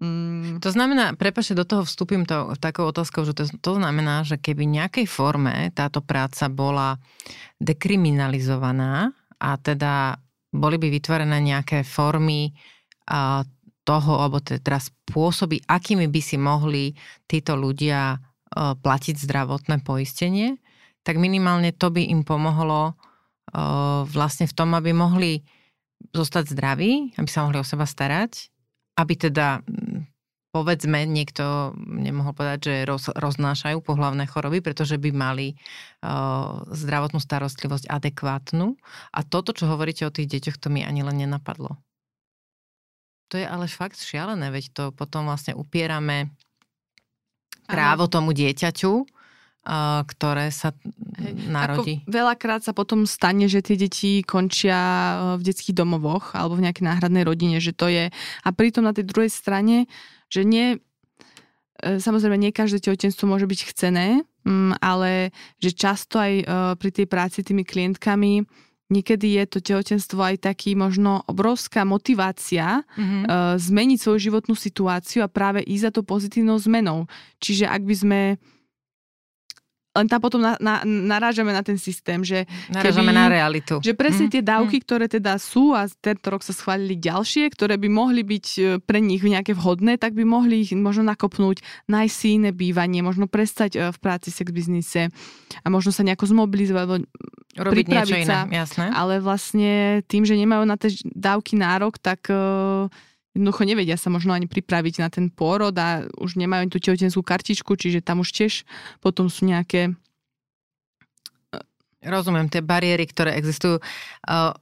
[0.00, 0.60] Mm.
[0.60, 4.68] To znamená, prepašte, do toho vstúpim to, takou otázkou, že to, to znamená, že keby
[4.68, 7.00] v nejakej forme táto práca bola
[7.60, 10.20] dekriminalizovaná, a teda
[10.52, 12.52] boli by vytvorené nejaké formy
[13.82, 16.92] toho, alebo teda spôsoby, akými by si mohli
[17.26, 18.20] títo ľudia
[18.54, 20.60] platiť zdravotné poistenie,
[21.00, 22.94] tak minimálne to by im pomohlo
[24.10, 25.42] vlastne v tom, aby mohli
[26.12, 28.52] zostať zdraví, aby sa mohli o seba starať,
[29.00, 29.64] aby teda
[30.50, 37.86] povedzme, niekto nemohol povedať, že roz, roznášajú pohlavné choroby, pretože by mali uh, zdravotnú starostlivosť
[37.86, 38.74] adekvátnu.
[39.14, 41.78] A toto, čo hovoríte o tých deťoch, to mi ani len nenapadlo.
[43.30, 46.34] To je ale fakt šialené, veď to potom vlastne upierame
[47.70, 49.06] právo tomu dieťaťu,
[50.02, 50.74] ktoré sa
[51.46, 52.02] narodí.
[52.02, 54.78] Ako veľakrát sa potom stane, že tie deti končia
[55.38, 58.10] v detských domovoch alebo v nejakej náhradnej rodine, že to je...
[58.42, 59.86] A pritom na tej druhej strane
[60.30, 60.78] že nie,
[61.82, 66.46] e, samozrejme nie každé tehotenstvo môže byť chcené, mm, ale že často aj uh,
[66.78, 68.46] pri tej práci tými klientkami
[68.90, 73.54] niekedy je to tehotenstvo aj taký možno obrovská motivácia mm-hmm.
[73.54, 77.06] zmeniť svoju životnú situáciu a práve ísť za to pozitívnou zmenou.
[77.38, 78.20] Čiže ak by sme
[79.90, 82.46] len tam potom na, na, narážame na ten systém, že...
[82.70, 83.74] Narážame keby, na realitu.
[83.82, 84.32] Že presne mm.
[84.38, 84.84] tie dávky, mm.
[84.86, 89.02] ktoré teda sú a tento rok sa schválili ďalšie, ktoré by mohli byť e, pre
[89.02, 93.70] nich nejaké vhodné, tak by mohli ich možno nakopnúť, nájsť si iné bývanie, možno prestať
[93.74, 95.10] e, v práci sex biznise
[95.58, 96.96] a možno sa nejako zmobilizovať, alebo
[97.58, 98.46] Robiť pripraviť niečo sa.
[98.46, 98.84] iné, jasné.
[98.94, 99.72] Ale vlastne
[100.06, 102.86] tým, že nemajú na tie dávky nárok, tak uh,
[103.34, 107.78] jednoducho nevedia sa možno ani pripraviť na ten pôrod a už nemajú tú tehotenskú kartičku,
[107.78, 108.66] čiže tam už tiež
[108.98, 109.94] potom sú nejaké
[112.00, 113.76] Rozumiem, tie bariéry, ktoré existujú.
[114.24, 114.56] Uh,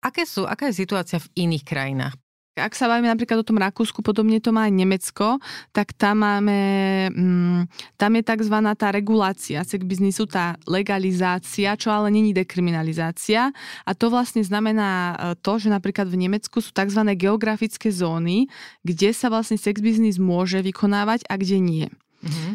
[0.00, 2.16] aké sú, aká je situácia v iných krajinách?
[2.56, 5.36] Ak sa bavíme napríklad o tom Rakúsku, podobne to má aj Nemecko,
[5.76, 6.58] tak tam máme,
[7.12, 7.60] mm,
[8.00, 8.56] tam je tzv.
[8.72, 13.52] tá regulácia sex biznisu, tá legalizácia, čo ale není dekriminalizácia.
[13.84, 15.14] A to vlastne znamená e,
[15.44, 17.04] to, že napríklad v Nemecku sú tzv.
[17.12, 18.48] geografické zóny,
[18.80, 21.86] kde sa vlastne sex biznis môže vykonávať a kde nie.
[22.24, 22.52] Mm-hmm.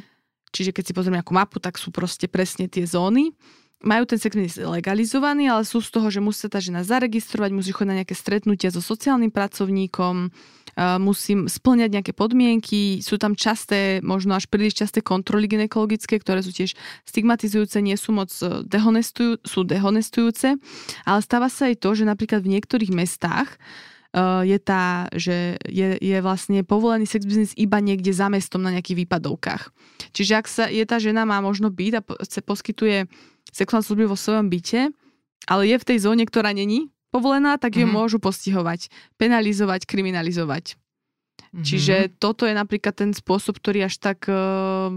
[0.49, 3.37] Čiže keď si pozrieme nejakú mapu, tak sú proste presne tie zóny
[3.81, 7.73] majú ten sex legalizovaný, ale sú z toho, že musí sa tá žena zaregistrovať, musí
[7.73, 10.29] chodiť na nejaké stretnutia so sociálnym pracovníkom,
[10.99, 16.55] musí splňať nejaké podmienky, sú tam časté, možno až príliš časté kontroly ginekologické, ktoré sú
[16.55, 20.55] tiež stigmatizujúce, nie sú moc e, dehonestujú, sú dehonestujúce,
[21.03, 23.57] ale stáva sa aj to, že napríklad v niektorých mestách e,
[24.47, 29.03] je tá, že je, je vlastne povolený sex business iba niekde za mestom na nejakých
[29.05, 29.63] výpadovkách.
[30.15, 32.01] Čiže ak sa je tá žena má možno byť a
[32.47, 33.11] poskytuje
[33.49, 34.93] sexuálne služby vo svojom byte,
[35.49, 37.97] ale je v tej zóne, ktorá není povolená, tak ju mm-hmm.
[37.97, 40.79] môžu postihovať, penalizovať, kriminalizovať.
[41.51, 41.65] Mm-hmm.
[41.65, 44.29] Čiže toto je napríklad ten spôsob, ktorý až tak...
[44.31, 44.87] Uh,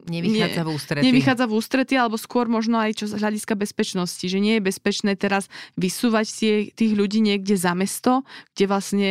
[0.00, 1.04] Nevychádza v ústretí.
[1.04, 5.12] Nevychádza v ústretí, alebo skôr možno aj čo z hľadiska bezpečnosti, že nie je bezpečné
[5.12, 8.24] teraz vysúvať tie, tých ľudí niekde za mesto,
[8.56, 9.08] kde vlastne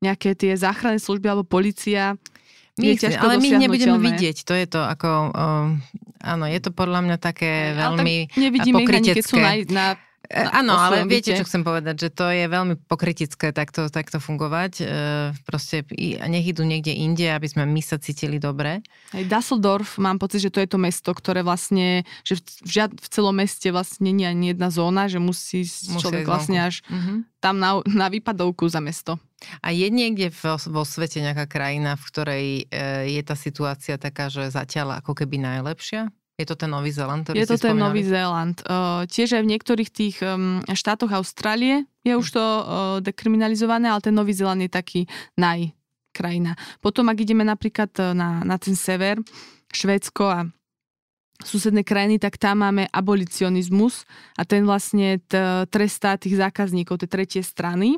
[0.00, 2.16] nejaké tie záchranné služby alebo policia
[2.80, 4.36] my, je ale my ich nebudeme vidieť.
[4.48, 5.08] To je to ako...
[5.36, 5.68] Uh,
[6.20, 9.12] áno, je to podľa mňa také veľmi nevidíme pokritecké.
[9.12, 9.86] Ich keď sú na, na
[10.30, 14.72] áno, ale viete, čo chcem povedať, že to je veľmi pokritické takto, takto fungovať.
[14.78, 14.84] E,
[15.42, 15.82] proste
[16.30, 18.78] nech idú niekde inde, aby sme my sa cítili dobre.
[19.10, 23.08] Aj Dusseldorf, mám pocit, že to je to mesto, ktoré vlastne, že v, žiad, v
[23.10, 27.26] celom meste vlastne nie je ani jedna zóna, že musí, musí človek vlastne až uh-huh.
[27.42, 29.18] tam na, na výpadovku za mesto.
[29.64, 32.62] A je niekde vo, vo svete nejaká krajina, v ktorej e,
[33.18, 36.12] je tá situácia taká, že zatiaľ ako keby najlepšia?
[36.40, 37.84] Je to ten Nový Zéland, ktorý Je to ten spomínali?
[37.84, 38.56] Nový Zéland.
[38.64, 42.64] Uh, tiež aj v niektorých tých um, štátoch Austrálie je už to uh,
[43.04, 45.04] dekriminalizované, ale ten Nový Zéland je taký
[45.36, 46.56] najkrajina.
[46.80, 49.20] Potom, ak ideme napríklad na, na ten sever,
[49.68, 50.48] Švédsko a
[51.44, 54.04] susedné krajiny, tak tam máme abolicionizmus
[54.36, 57.96] a ten vlastne t- trestá tých zákazníkov, tie tretie strany.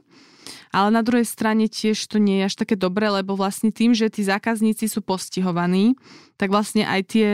[0.75, 4.11] Ale na druhej strane tiež to nie je až také dobré, lebo vlastne tým, že
[4.11, 5.95] tí zákazníci sú postihovaní,
[6.35, 7.29] tak vlastne aj tie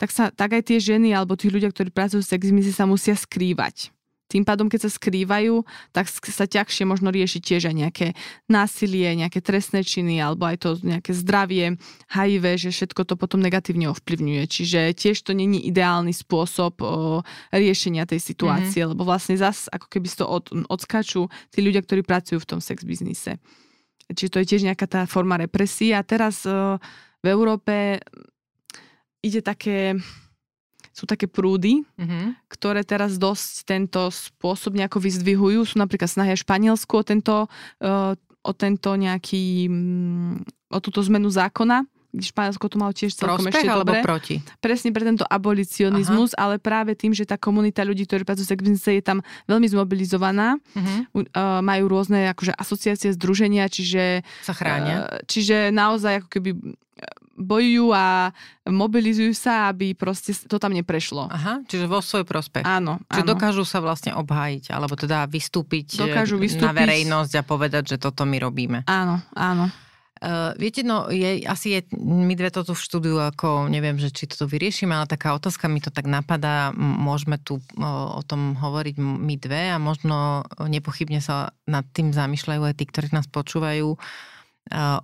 [0.00, 3.12] tak, sa, tak aj tie ženy alebo tí ľudia, ktorí pracujú v sexizmise, sa musia
[3.12, 3.92] skrývať.
[4.30, 8.06] Tým pádom, keď sa skrývajú, tak sa ťažšie možno riešiť tiež aj nejaké
[8.46, 11.74] násilie, nejaké trestné činy alebo aj to nejaké zdravie,
[12.14, 14.42] HIV, že všetko to potom negatívne ovplyvňuje.
[14.46, 16.86] Čiže tiež to není ideálny spôsob o,
[17.50, 18.94] riešenia tej situácie, mm-hmm.
[18.94, 22.86] lebo vlastne zas ako keby to od, odskáču tí ľudia, ktorí pracujú v tom sex
[22.86, 23.42] biznise.
[24.14, 25.90] Čiže to je tiež nejaká tá forma represie.
[25.90, 26.78] A teraz o,
[27.18, 27.98] v Európe
[29.20, 29.96] ide také,
[30.92, 32.50] sú také prúdy, mm-hmm.
[32.50, 35.60] ktoré teraz dosť tento spôsob nejako vyzdvihujú.
[35.64, 37.36] Sú napríklad snahy Španielsku o tento,
[37.84, 40.40] uh, o tento nejaký, um,
[40.72, 44.02] o túto zmenu zákona, Španielsko to malo tiež celkom Prospech ešte alebo dobre.
[44.02, 44.42] proti?
[44.58, 46.42] Presne pre tento abolicionizmus, Aha.
[46.42, 50.58] ale práve tým, že tá komunita ľudí, ktorí pracujú v je tam veľmi zmobilizovaná.
[50.74, 51.22] Uh-huh.
[51.22, 54.26] Uh, majú rôzne akože asociácie, združenia, čiže...
[54.42, 55.06] Sa chránia.
[55.06, 56.50] Uh, čiže naozaj ako keby
[57.38, 58.34] bojujú a
[58.68, 61.30] mobilizujú sa, aby proste to tam neprešlo.
[61.30, 62.66] Aha, čiže vo svoj prospech.
[62.66, 63.30] Áno, Čiže áno.
[63.32, 68.28] dokážu sa vlastne obhájiť, alebo teda vystúpiť, dokážu vystúpiť na verejnosť a povedať, že toto
[68.28, 68.78] my robíme.
[68.86, 69.72] Áno, áno.
[70.20, 74.12] Uh, viete, no, je, asi je, my dve to tu v štúdiu, ako neviem, že
[74.12, 77.60] či to vyriešime, ale taká otázka mi to tak napadá, môžeme tu o,
[78.20, 83.16] o tom hovoriť my dve a možno nepochybne sa nad tým zamýšľajú aj tí, ktorí
[83.16, 83.96] nás počúvajú.
[84.68, 85.00] Uh,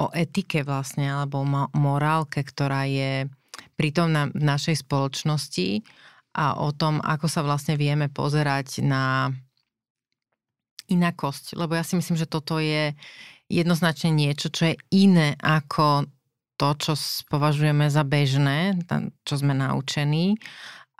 [0.00, 1.44] o etike vlastne, alebo
[1.76, 3.28] morálke, ktorá je
[3.76, 5.84] pritom na, v našej spoločnosti
[6.32, 9.28] a o tom, ako sa vlastne vieme pozerať na
[10.88, 11.54] inakosť.
[11.54, 12.96] Lebo ja si myslím, že toto je
[13.50, 16.08] jednoznačne niečo, čo je iné ako
[16.60, 16.92] to, čo
[17.32, 18.76] považujeme za bežné,
[19.24, 20.36] čo sme naučení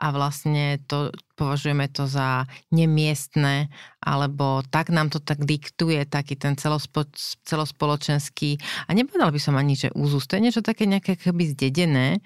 [0.01, 3.69] a vlastne to, považujeme to za nemiestné,
[4.01, 7.05] alebo tak nám to tak diktuje, taký ten celospo,
[7.45, 8.57] celospoločenský,
[8.89, 12.17] a nepovedal by som ani, že úzus, to je niečo také nejaké keby zdedené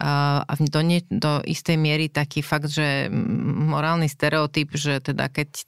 [0.00, 5.64] a do, nie, do istej miery taký fakt, že morálny stereotyp, že teda keď e,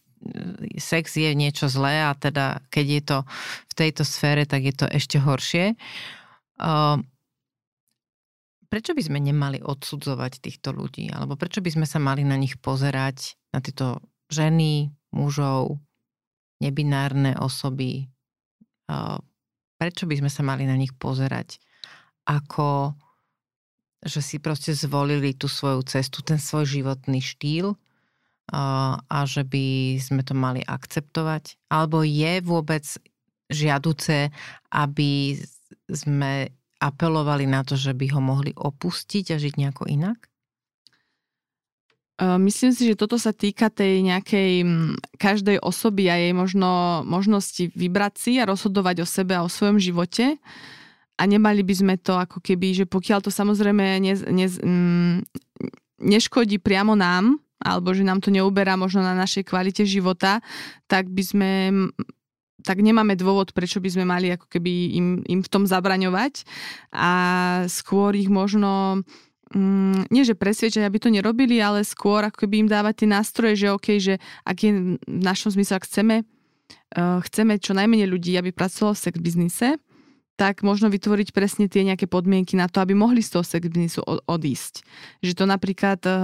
[0.80, 3.18] sex je niečo zlé a teda keď je to
[3.68, 5.76] v tejto sfére, tak je to ešte horšie
[8.70, 11.10] prečo by sme nemali odsudzovať týchto ľudí?
[11.10, 13.98] Alebo prečo by sme sa mali na nich pozerať, na tieto
[14.30, 15.82] ženy, mužov,
[16.62, 18.06] nebinárne osoby?
[19.76, 21.58] Prečo by sme sa mali na nich pozerať
[22.30, 22.94] ako
[24.00, 27.76] že si proste zvolili tú svoju cestu, ten svoj životný štýl
[28.48, 31.60] a že by sme to mali akceptovať?
[31.68, 32.80] Alebo je vôbec
[33.52, 34.32] žiaduce,
[34.72, 35.36] aby
[35.92, 36.48] sme
[36.80, 40.30] apelovali na to, že by ho mohli opustiť a žiť nejako inak?
[42.20, 44.52] Myslím si, že toto sa týka tej nejakej
[45.16, 49.80] každej osoby a jej možno možnosti vybrať si a rozhodovať o sebe a o svojom
[49.80, 50.36] živote.
[51.16, 54.46] A nemali by sme to ako keby, že pokiaľ to samozrejme ne, ne,
[55.96, 60.44] neškodí priamo nám, alebo že nám to neuberá možno na našej kvalite života,
[60.88, 61.50] tak by sme
[62.62, 66.44] tak nemáme dôvod, prečo by sme mali ako keby im, im v tom zabraňovať.
[66.94, 67.10] A
[67.66, 69.02] skôr ich možno
[69.54, 73.54] mm, nie že presviečať, aby to nerobili, ale skôr ako keby im dávať tie nástroje,
[73.58, 74.14] že OK, že
[74.46, 79.02] ak je v našom zmysle, ak chceme, uh, chceme čo najmenej ľudí, aby pracovalo v
[79.02, 79.68] sex biznise,
[80.40, 84.00] tak možno vytvoriť presne tie nejaké podmienky na to, aby mohli z toho sex biznisu
[84.24, 84.80] odísť.
[85.20, 86.16] Že to napríklad eh,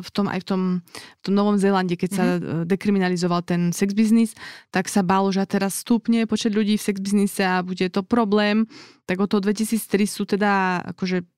[0.00, 2.64] v tom, aj v tom, v tom Novom Zélande, keď sa mm-hmm.
[2.64, 4.32] dekriminalizoval ten sex biznis,
[4.72, 8.64] tak sa bálo, že teraz stúpne počet ľudí v sex biznise a bude to problém.
[9.04, 11.28] Tak od toho 2003 sú teda akože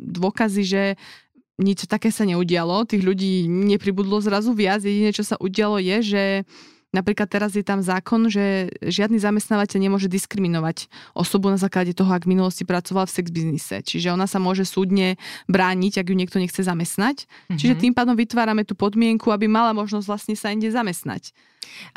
[0.00, 0.82] dôkazy, že
[1.60, 6.24] nič také sa neudialo, tých ľudí nepribudlo zrazu viac, jediné, čo sa udialo je, že
[6.94, 12.24] Napríklad teraz je tam zákon, že žiadny zamestnávateľ nemôže diskriminovať osobu na základe toho, ak
[12.24, 13.82] v minulosti pracoval v sex biznise.
[13.82, 15.20] Čiže ona sa môže súdne
[15.50, 17.26] brániť, ak ju niekto nechce zamestnať.
[17.26, 17.58] Mm-hmm.
[17.58, 21.34] Čiže tým pádom vytvárame tú podmienku, aby mala možnosť vlastne sa inde zamestnať.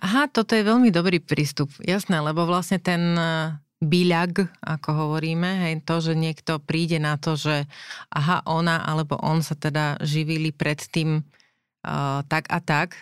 [0.02, 1.70] Aha, toto je veľmi dobrý prístup.
[1.80, 7.40] Jasné, lebo vlastne ten e, byľak, ako hovoríme, hej, to, že niekto príde na to,
[7.40, 7.64] že
[8.12, 13.00] aha, ona alebo on sa teda živili predtým uh, tak a tak,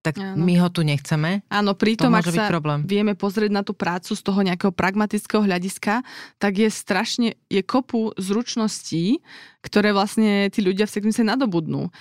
[0.00, 0.40] tak Áno.
[0.40, 1.44] my ho tu nechceme.
[1.52, 2.88] Áno, pritom, ak sa problém.
[2.88, 6.00] vieme pozrieť na tú prácu z toho nejakého pragmatického hľadiska,
[6.40, 9.20] tak je strašne, je kopu zručností,
[9.60, 11.92] ktoré vlastne tí ľudia v segmente nadobudnú.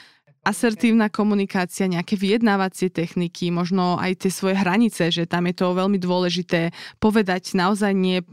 [0.48, 6.00] Asertívna komunikácia, nejaké vyjednávacie techniky, možno aj tie svoje hranice, že tam je to veľmi
[6.00, 6.72] dôležité
[7.04, 8.24] povedať naozaj nie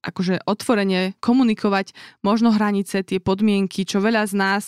[0.00, 1.92] akože otvorene komunikovať
[2.22, 4.62] možno hranice, tie podmienky, čo veľa z nás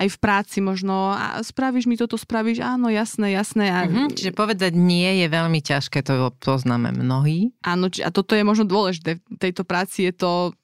[0.00, 3.68] aj v práci možno, a spravíš mi toto, spravíš, áno, jasné, jasné.
[3.68, 3.84] A...
[3.84, 7.52] Mm-hmm, čiže povedať nie je veľmi ťažké, to poznáme mnohí.
[7.60, 9.20] Áno, a toto je možno dôležité.
[9.20, 10.56] V tejto práci je to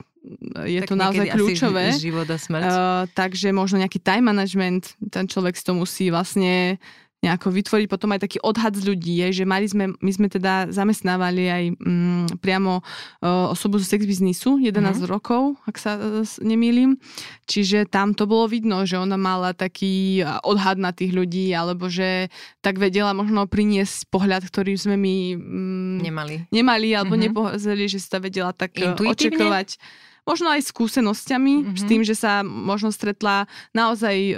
[0.67, 1.95] je tak to naozaj kľúčové.
[1.95, 2.63] Život a smrť.
[2.67, 2.75] Uh,
[3.15, 6.83] takže možno nejaký time management, ten človek si to musí vlastne
[7.25, 10.69] nejako vytvoriť potom aj taký odhad z ľudí, je, že mali sme, my sme teda
[10.69, 15.09] zamestnávali aj mm, priamo uh, osobu zo sex biznisu, 11 mm.
[15.09, 17.01] rokov, ak sa uh, nemýlim.
[17.49, 22.29] Čiže tam to bolo vidno, že ona mala taký odhad na tých ľudí, alebo že
[22.61, 26.37] tak vedela možno priniesť pohľad, ktorý sme my mm, nemali.
[26.53, 27.33] nemali, alebo mm-hmm.
[27.33, 29.81] nepozreli, že sa vedela tak očakovať
[30.27, 31.79] možno aj skúsenosťami, mm-hmm.
[31.79, 34.35] s tým, že sa možno stretla naozaj e,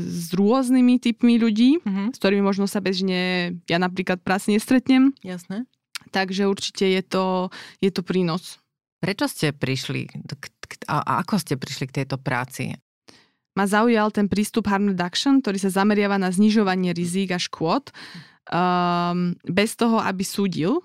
[0.00, 2.14] s rôznymi typmi ľudí, mm-hmm.
[2.14, 5.10] s ktorými možno sa bežne ja napríklad práci nestretnem.
[5.26, 5.66] Jasné.
[6.14, 7.50] Takže určite je to,
[7.82, 8.62] je to prínos.
[9.02, 10.08] Prečo ste prišli
[10.88, 12.72] a ako ste prišli k tejto práci?
[13.56, 17.88] Ma zaujal ten prístup harm reduction, ktorý sa zameriava na znižovanie rizík a škôd
[18.52, 20.80] um, bez toho, aby súdil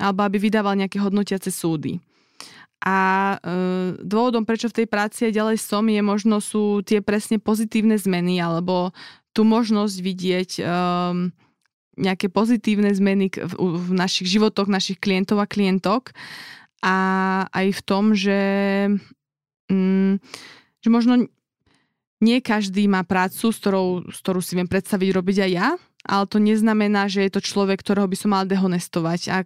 [0.00, 2.00] alebo aby vydával nejaké hodnotiace súdy.
[2.80, 2.96] A
[3.36, 3.38] e,
[4.00, 8.96] dôvodom, prečo v tej práci ďalej som, je možno sú tie presne pozitívne zmeny alebo
[9.36, 10.62] tú možnosť vidieť e,
[12.00, 16.16] nejaké pozitívne zmeny v, v našich životoch, našich klientov a klientok.
[16.80, 16.96] A
[17.52, 18.40] aj v tom, že,
[19.68, 20.16] mm,
[20.80, 21.28] že možno
[22.24, 25.68] nie každý má prácu, s ktorou, s ktorú si viem predstaviť robiť aj ja,
[26.00, 29.20] ale to neznamená, že je to človek, ktorého by som mal dehonestovať.
[29.28, 29.36] A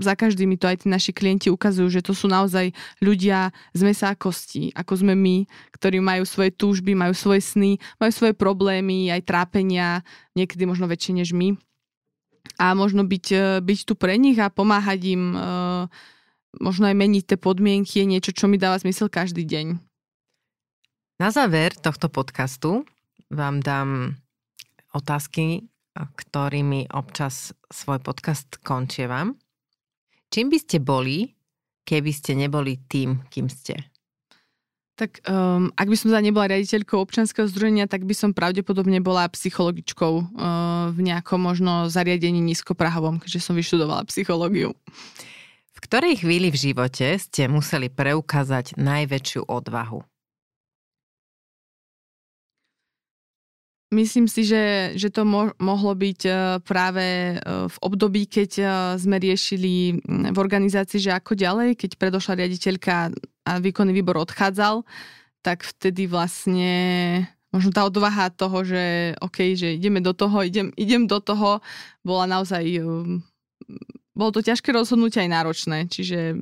[0.00, 2.72] za každými to aj tí naši klienti ukazujú, že to sú naozaj
[3.04, 5.44] ľudia z mesa a kostí, ako sme my,
[5.76, 10.00] ktorí majú svoje túžby, majú svoje sny, majú svoje problémy, aj trápenia,
[10.32, 11.52] niekedy možno väčšie než my.
[12.56, 15.84] A možno byť, e, byť tu pre nich a pomáhať im uh,
[16.56, 19.76] možno aj meniť tie podmienky je niečo, čo mi dáva zmysel každý deň.
[21.20, 22.86] Na záver tohto podcastu
[23.28, 24.16] vám dám
[24.94, 25.68] otázky,
[26.06, 29.34] ktorými občas svoj podcast končievam.
[30.28, 31.32] Čím by ste boli,
[31.82, 33.88] keby ste neboli tým, kým ste?
[34.98, 39.30] Tak um, ak by som teda nebola riaditeľkou občanského združenia, tak by som pravdepodobne bola
[39.30, 40.26] psychologičkou uh,
[40.90, 44.74] v nejakom možno zariadení nízkoprahovom, keďže som vyštudovala psychológiu.
[45.70, 50.02] V ktorej chvíli v živote ste museli preukázať najväčšiu odvahu?
[53.88, 57.34] Myslím si, že, že to mo- mohlo byť e, práve e,
[57.72, 58.64] v období, keď e,
[59.00, 63.08] sme riešili v organizácii, že ako ďalej, keď predošla riaditeľka
[63.48, 64.84] a výkonný výbor odchádzal,
[65.40, 66.68] tak vtedy vlastne
[67.48, 71.64] možno tá odvaha toho, že OK, že ideme do toho, idem, idem do toho,
[72.04, 72.60] bola naozaj,
[74.12, 76.36] bolo to ťažké rozhodnutie aj náročné, čiže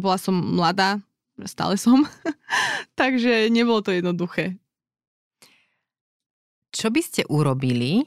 [0.00, 0.96] bola som mladá,
[1.44, 2.08] stále som,
[3.00, 4.56] takže nebolo to jednoduché.
[6.70, 8.06] Čo by ste urobili,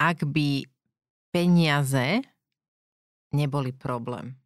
[0.00, 0.64] ak by
[1.28, 2.24] peniaze
[3.36, 4.40] neboli problém?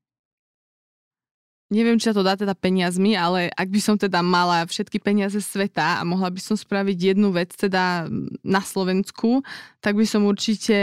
[1.73, 5.41] Neviem, či sa to dá teda peniazmi, ale ak by som teda mala všetky peniaze
[5.41, 8.07] sveta a mohla by som spraviť jednu vec teda
[8.45, 9.43] na Slovensku,
[9.81, 10.77] tak by som určite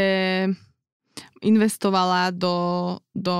[1.39, 3.37] investovala do, do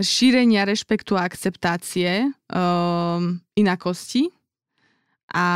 [0.00, 4.32] šírenia rešpektu a akceptácie um, inakosti
[5.30, 5.46] a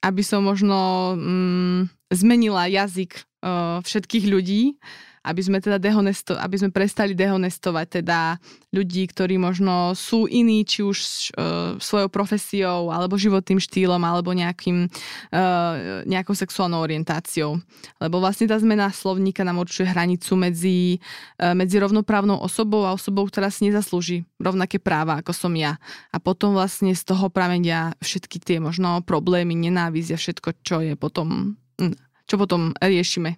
[0.00, 1.80] aby som možno mm,
[2.12, 4.80] zmenila jazyk uh, všetkých ľudí
[5.20, 8.40] aby sme teda dehonesto, aby sme prestali dehonestovať teda
[8.72, 14.88] ľudí, ktorí možno sú iní, či už uh, svojou profesiou, alebo životným štýlom, alebo nejakým,
[14.88, 17.60] uh, nejakou sexuálnou orientáciou.
[18.00, 20.96] Lebo vlastne tá zmena slovníka nám určuje hranicu medzi,
[21.36, 25.76] uh, medzi rovnoprávnou osobou a osobou, ktorá si nezaslúži rovnaké práva, ako som ja.
[26.14, 30.94] A potom vlastne z toho pramenia všetky tie možno problémy, nenávisť a všetko, čo je
[30.96, 31.92] potom, hm,
[32.24, 33.36] čo potom riešime.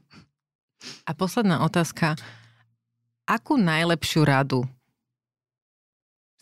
[1.07, 2.19] A posledná otázka.
[3.27, 4.67] Akú najlepšiu radu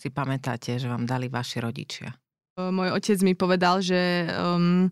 [0.01, 2.09] si pamätáte, že vám dali vaši rodičia?
[2.57, 4.89] Môj otec mi povedal, že um,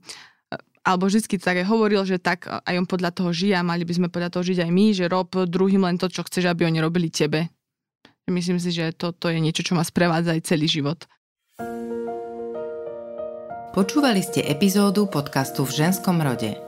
[0.88, 3.92] alebo vždy tak aj hovoril, že tak aj on podľa toho žije a mali by
[3.92, 6.80] sme podľa toho žiť aj my, že rob druhým len to, čo chceš, aby oni
[6.80, 7.52] robili tebe.
[8.28, 11.08] Myslím si, že to, to je niečo, čo ma sprevádza aj celý život.
[13.72, 16.67] Počúvali ste epizódu podcastu v ženskom rode.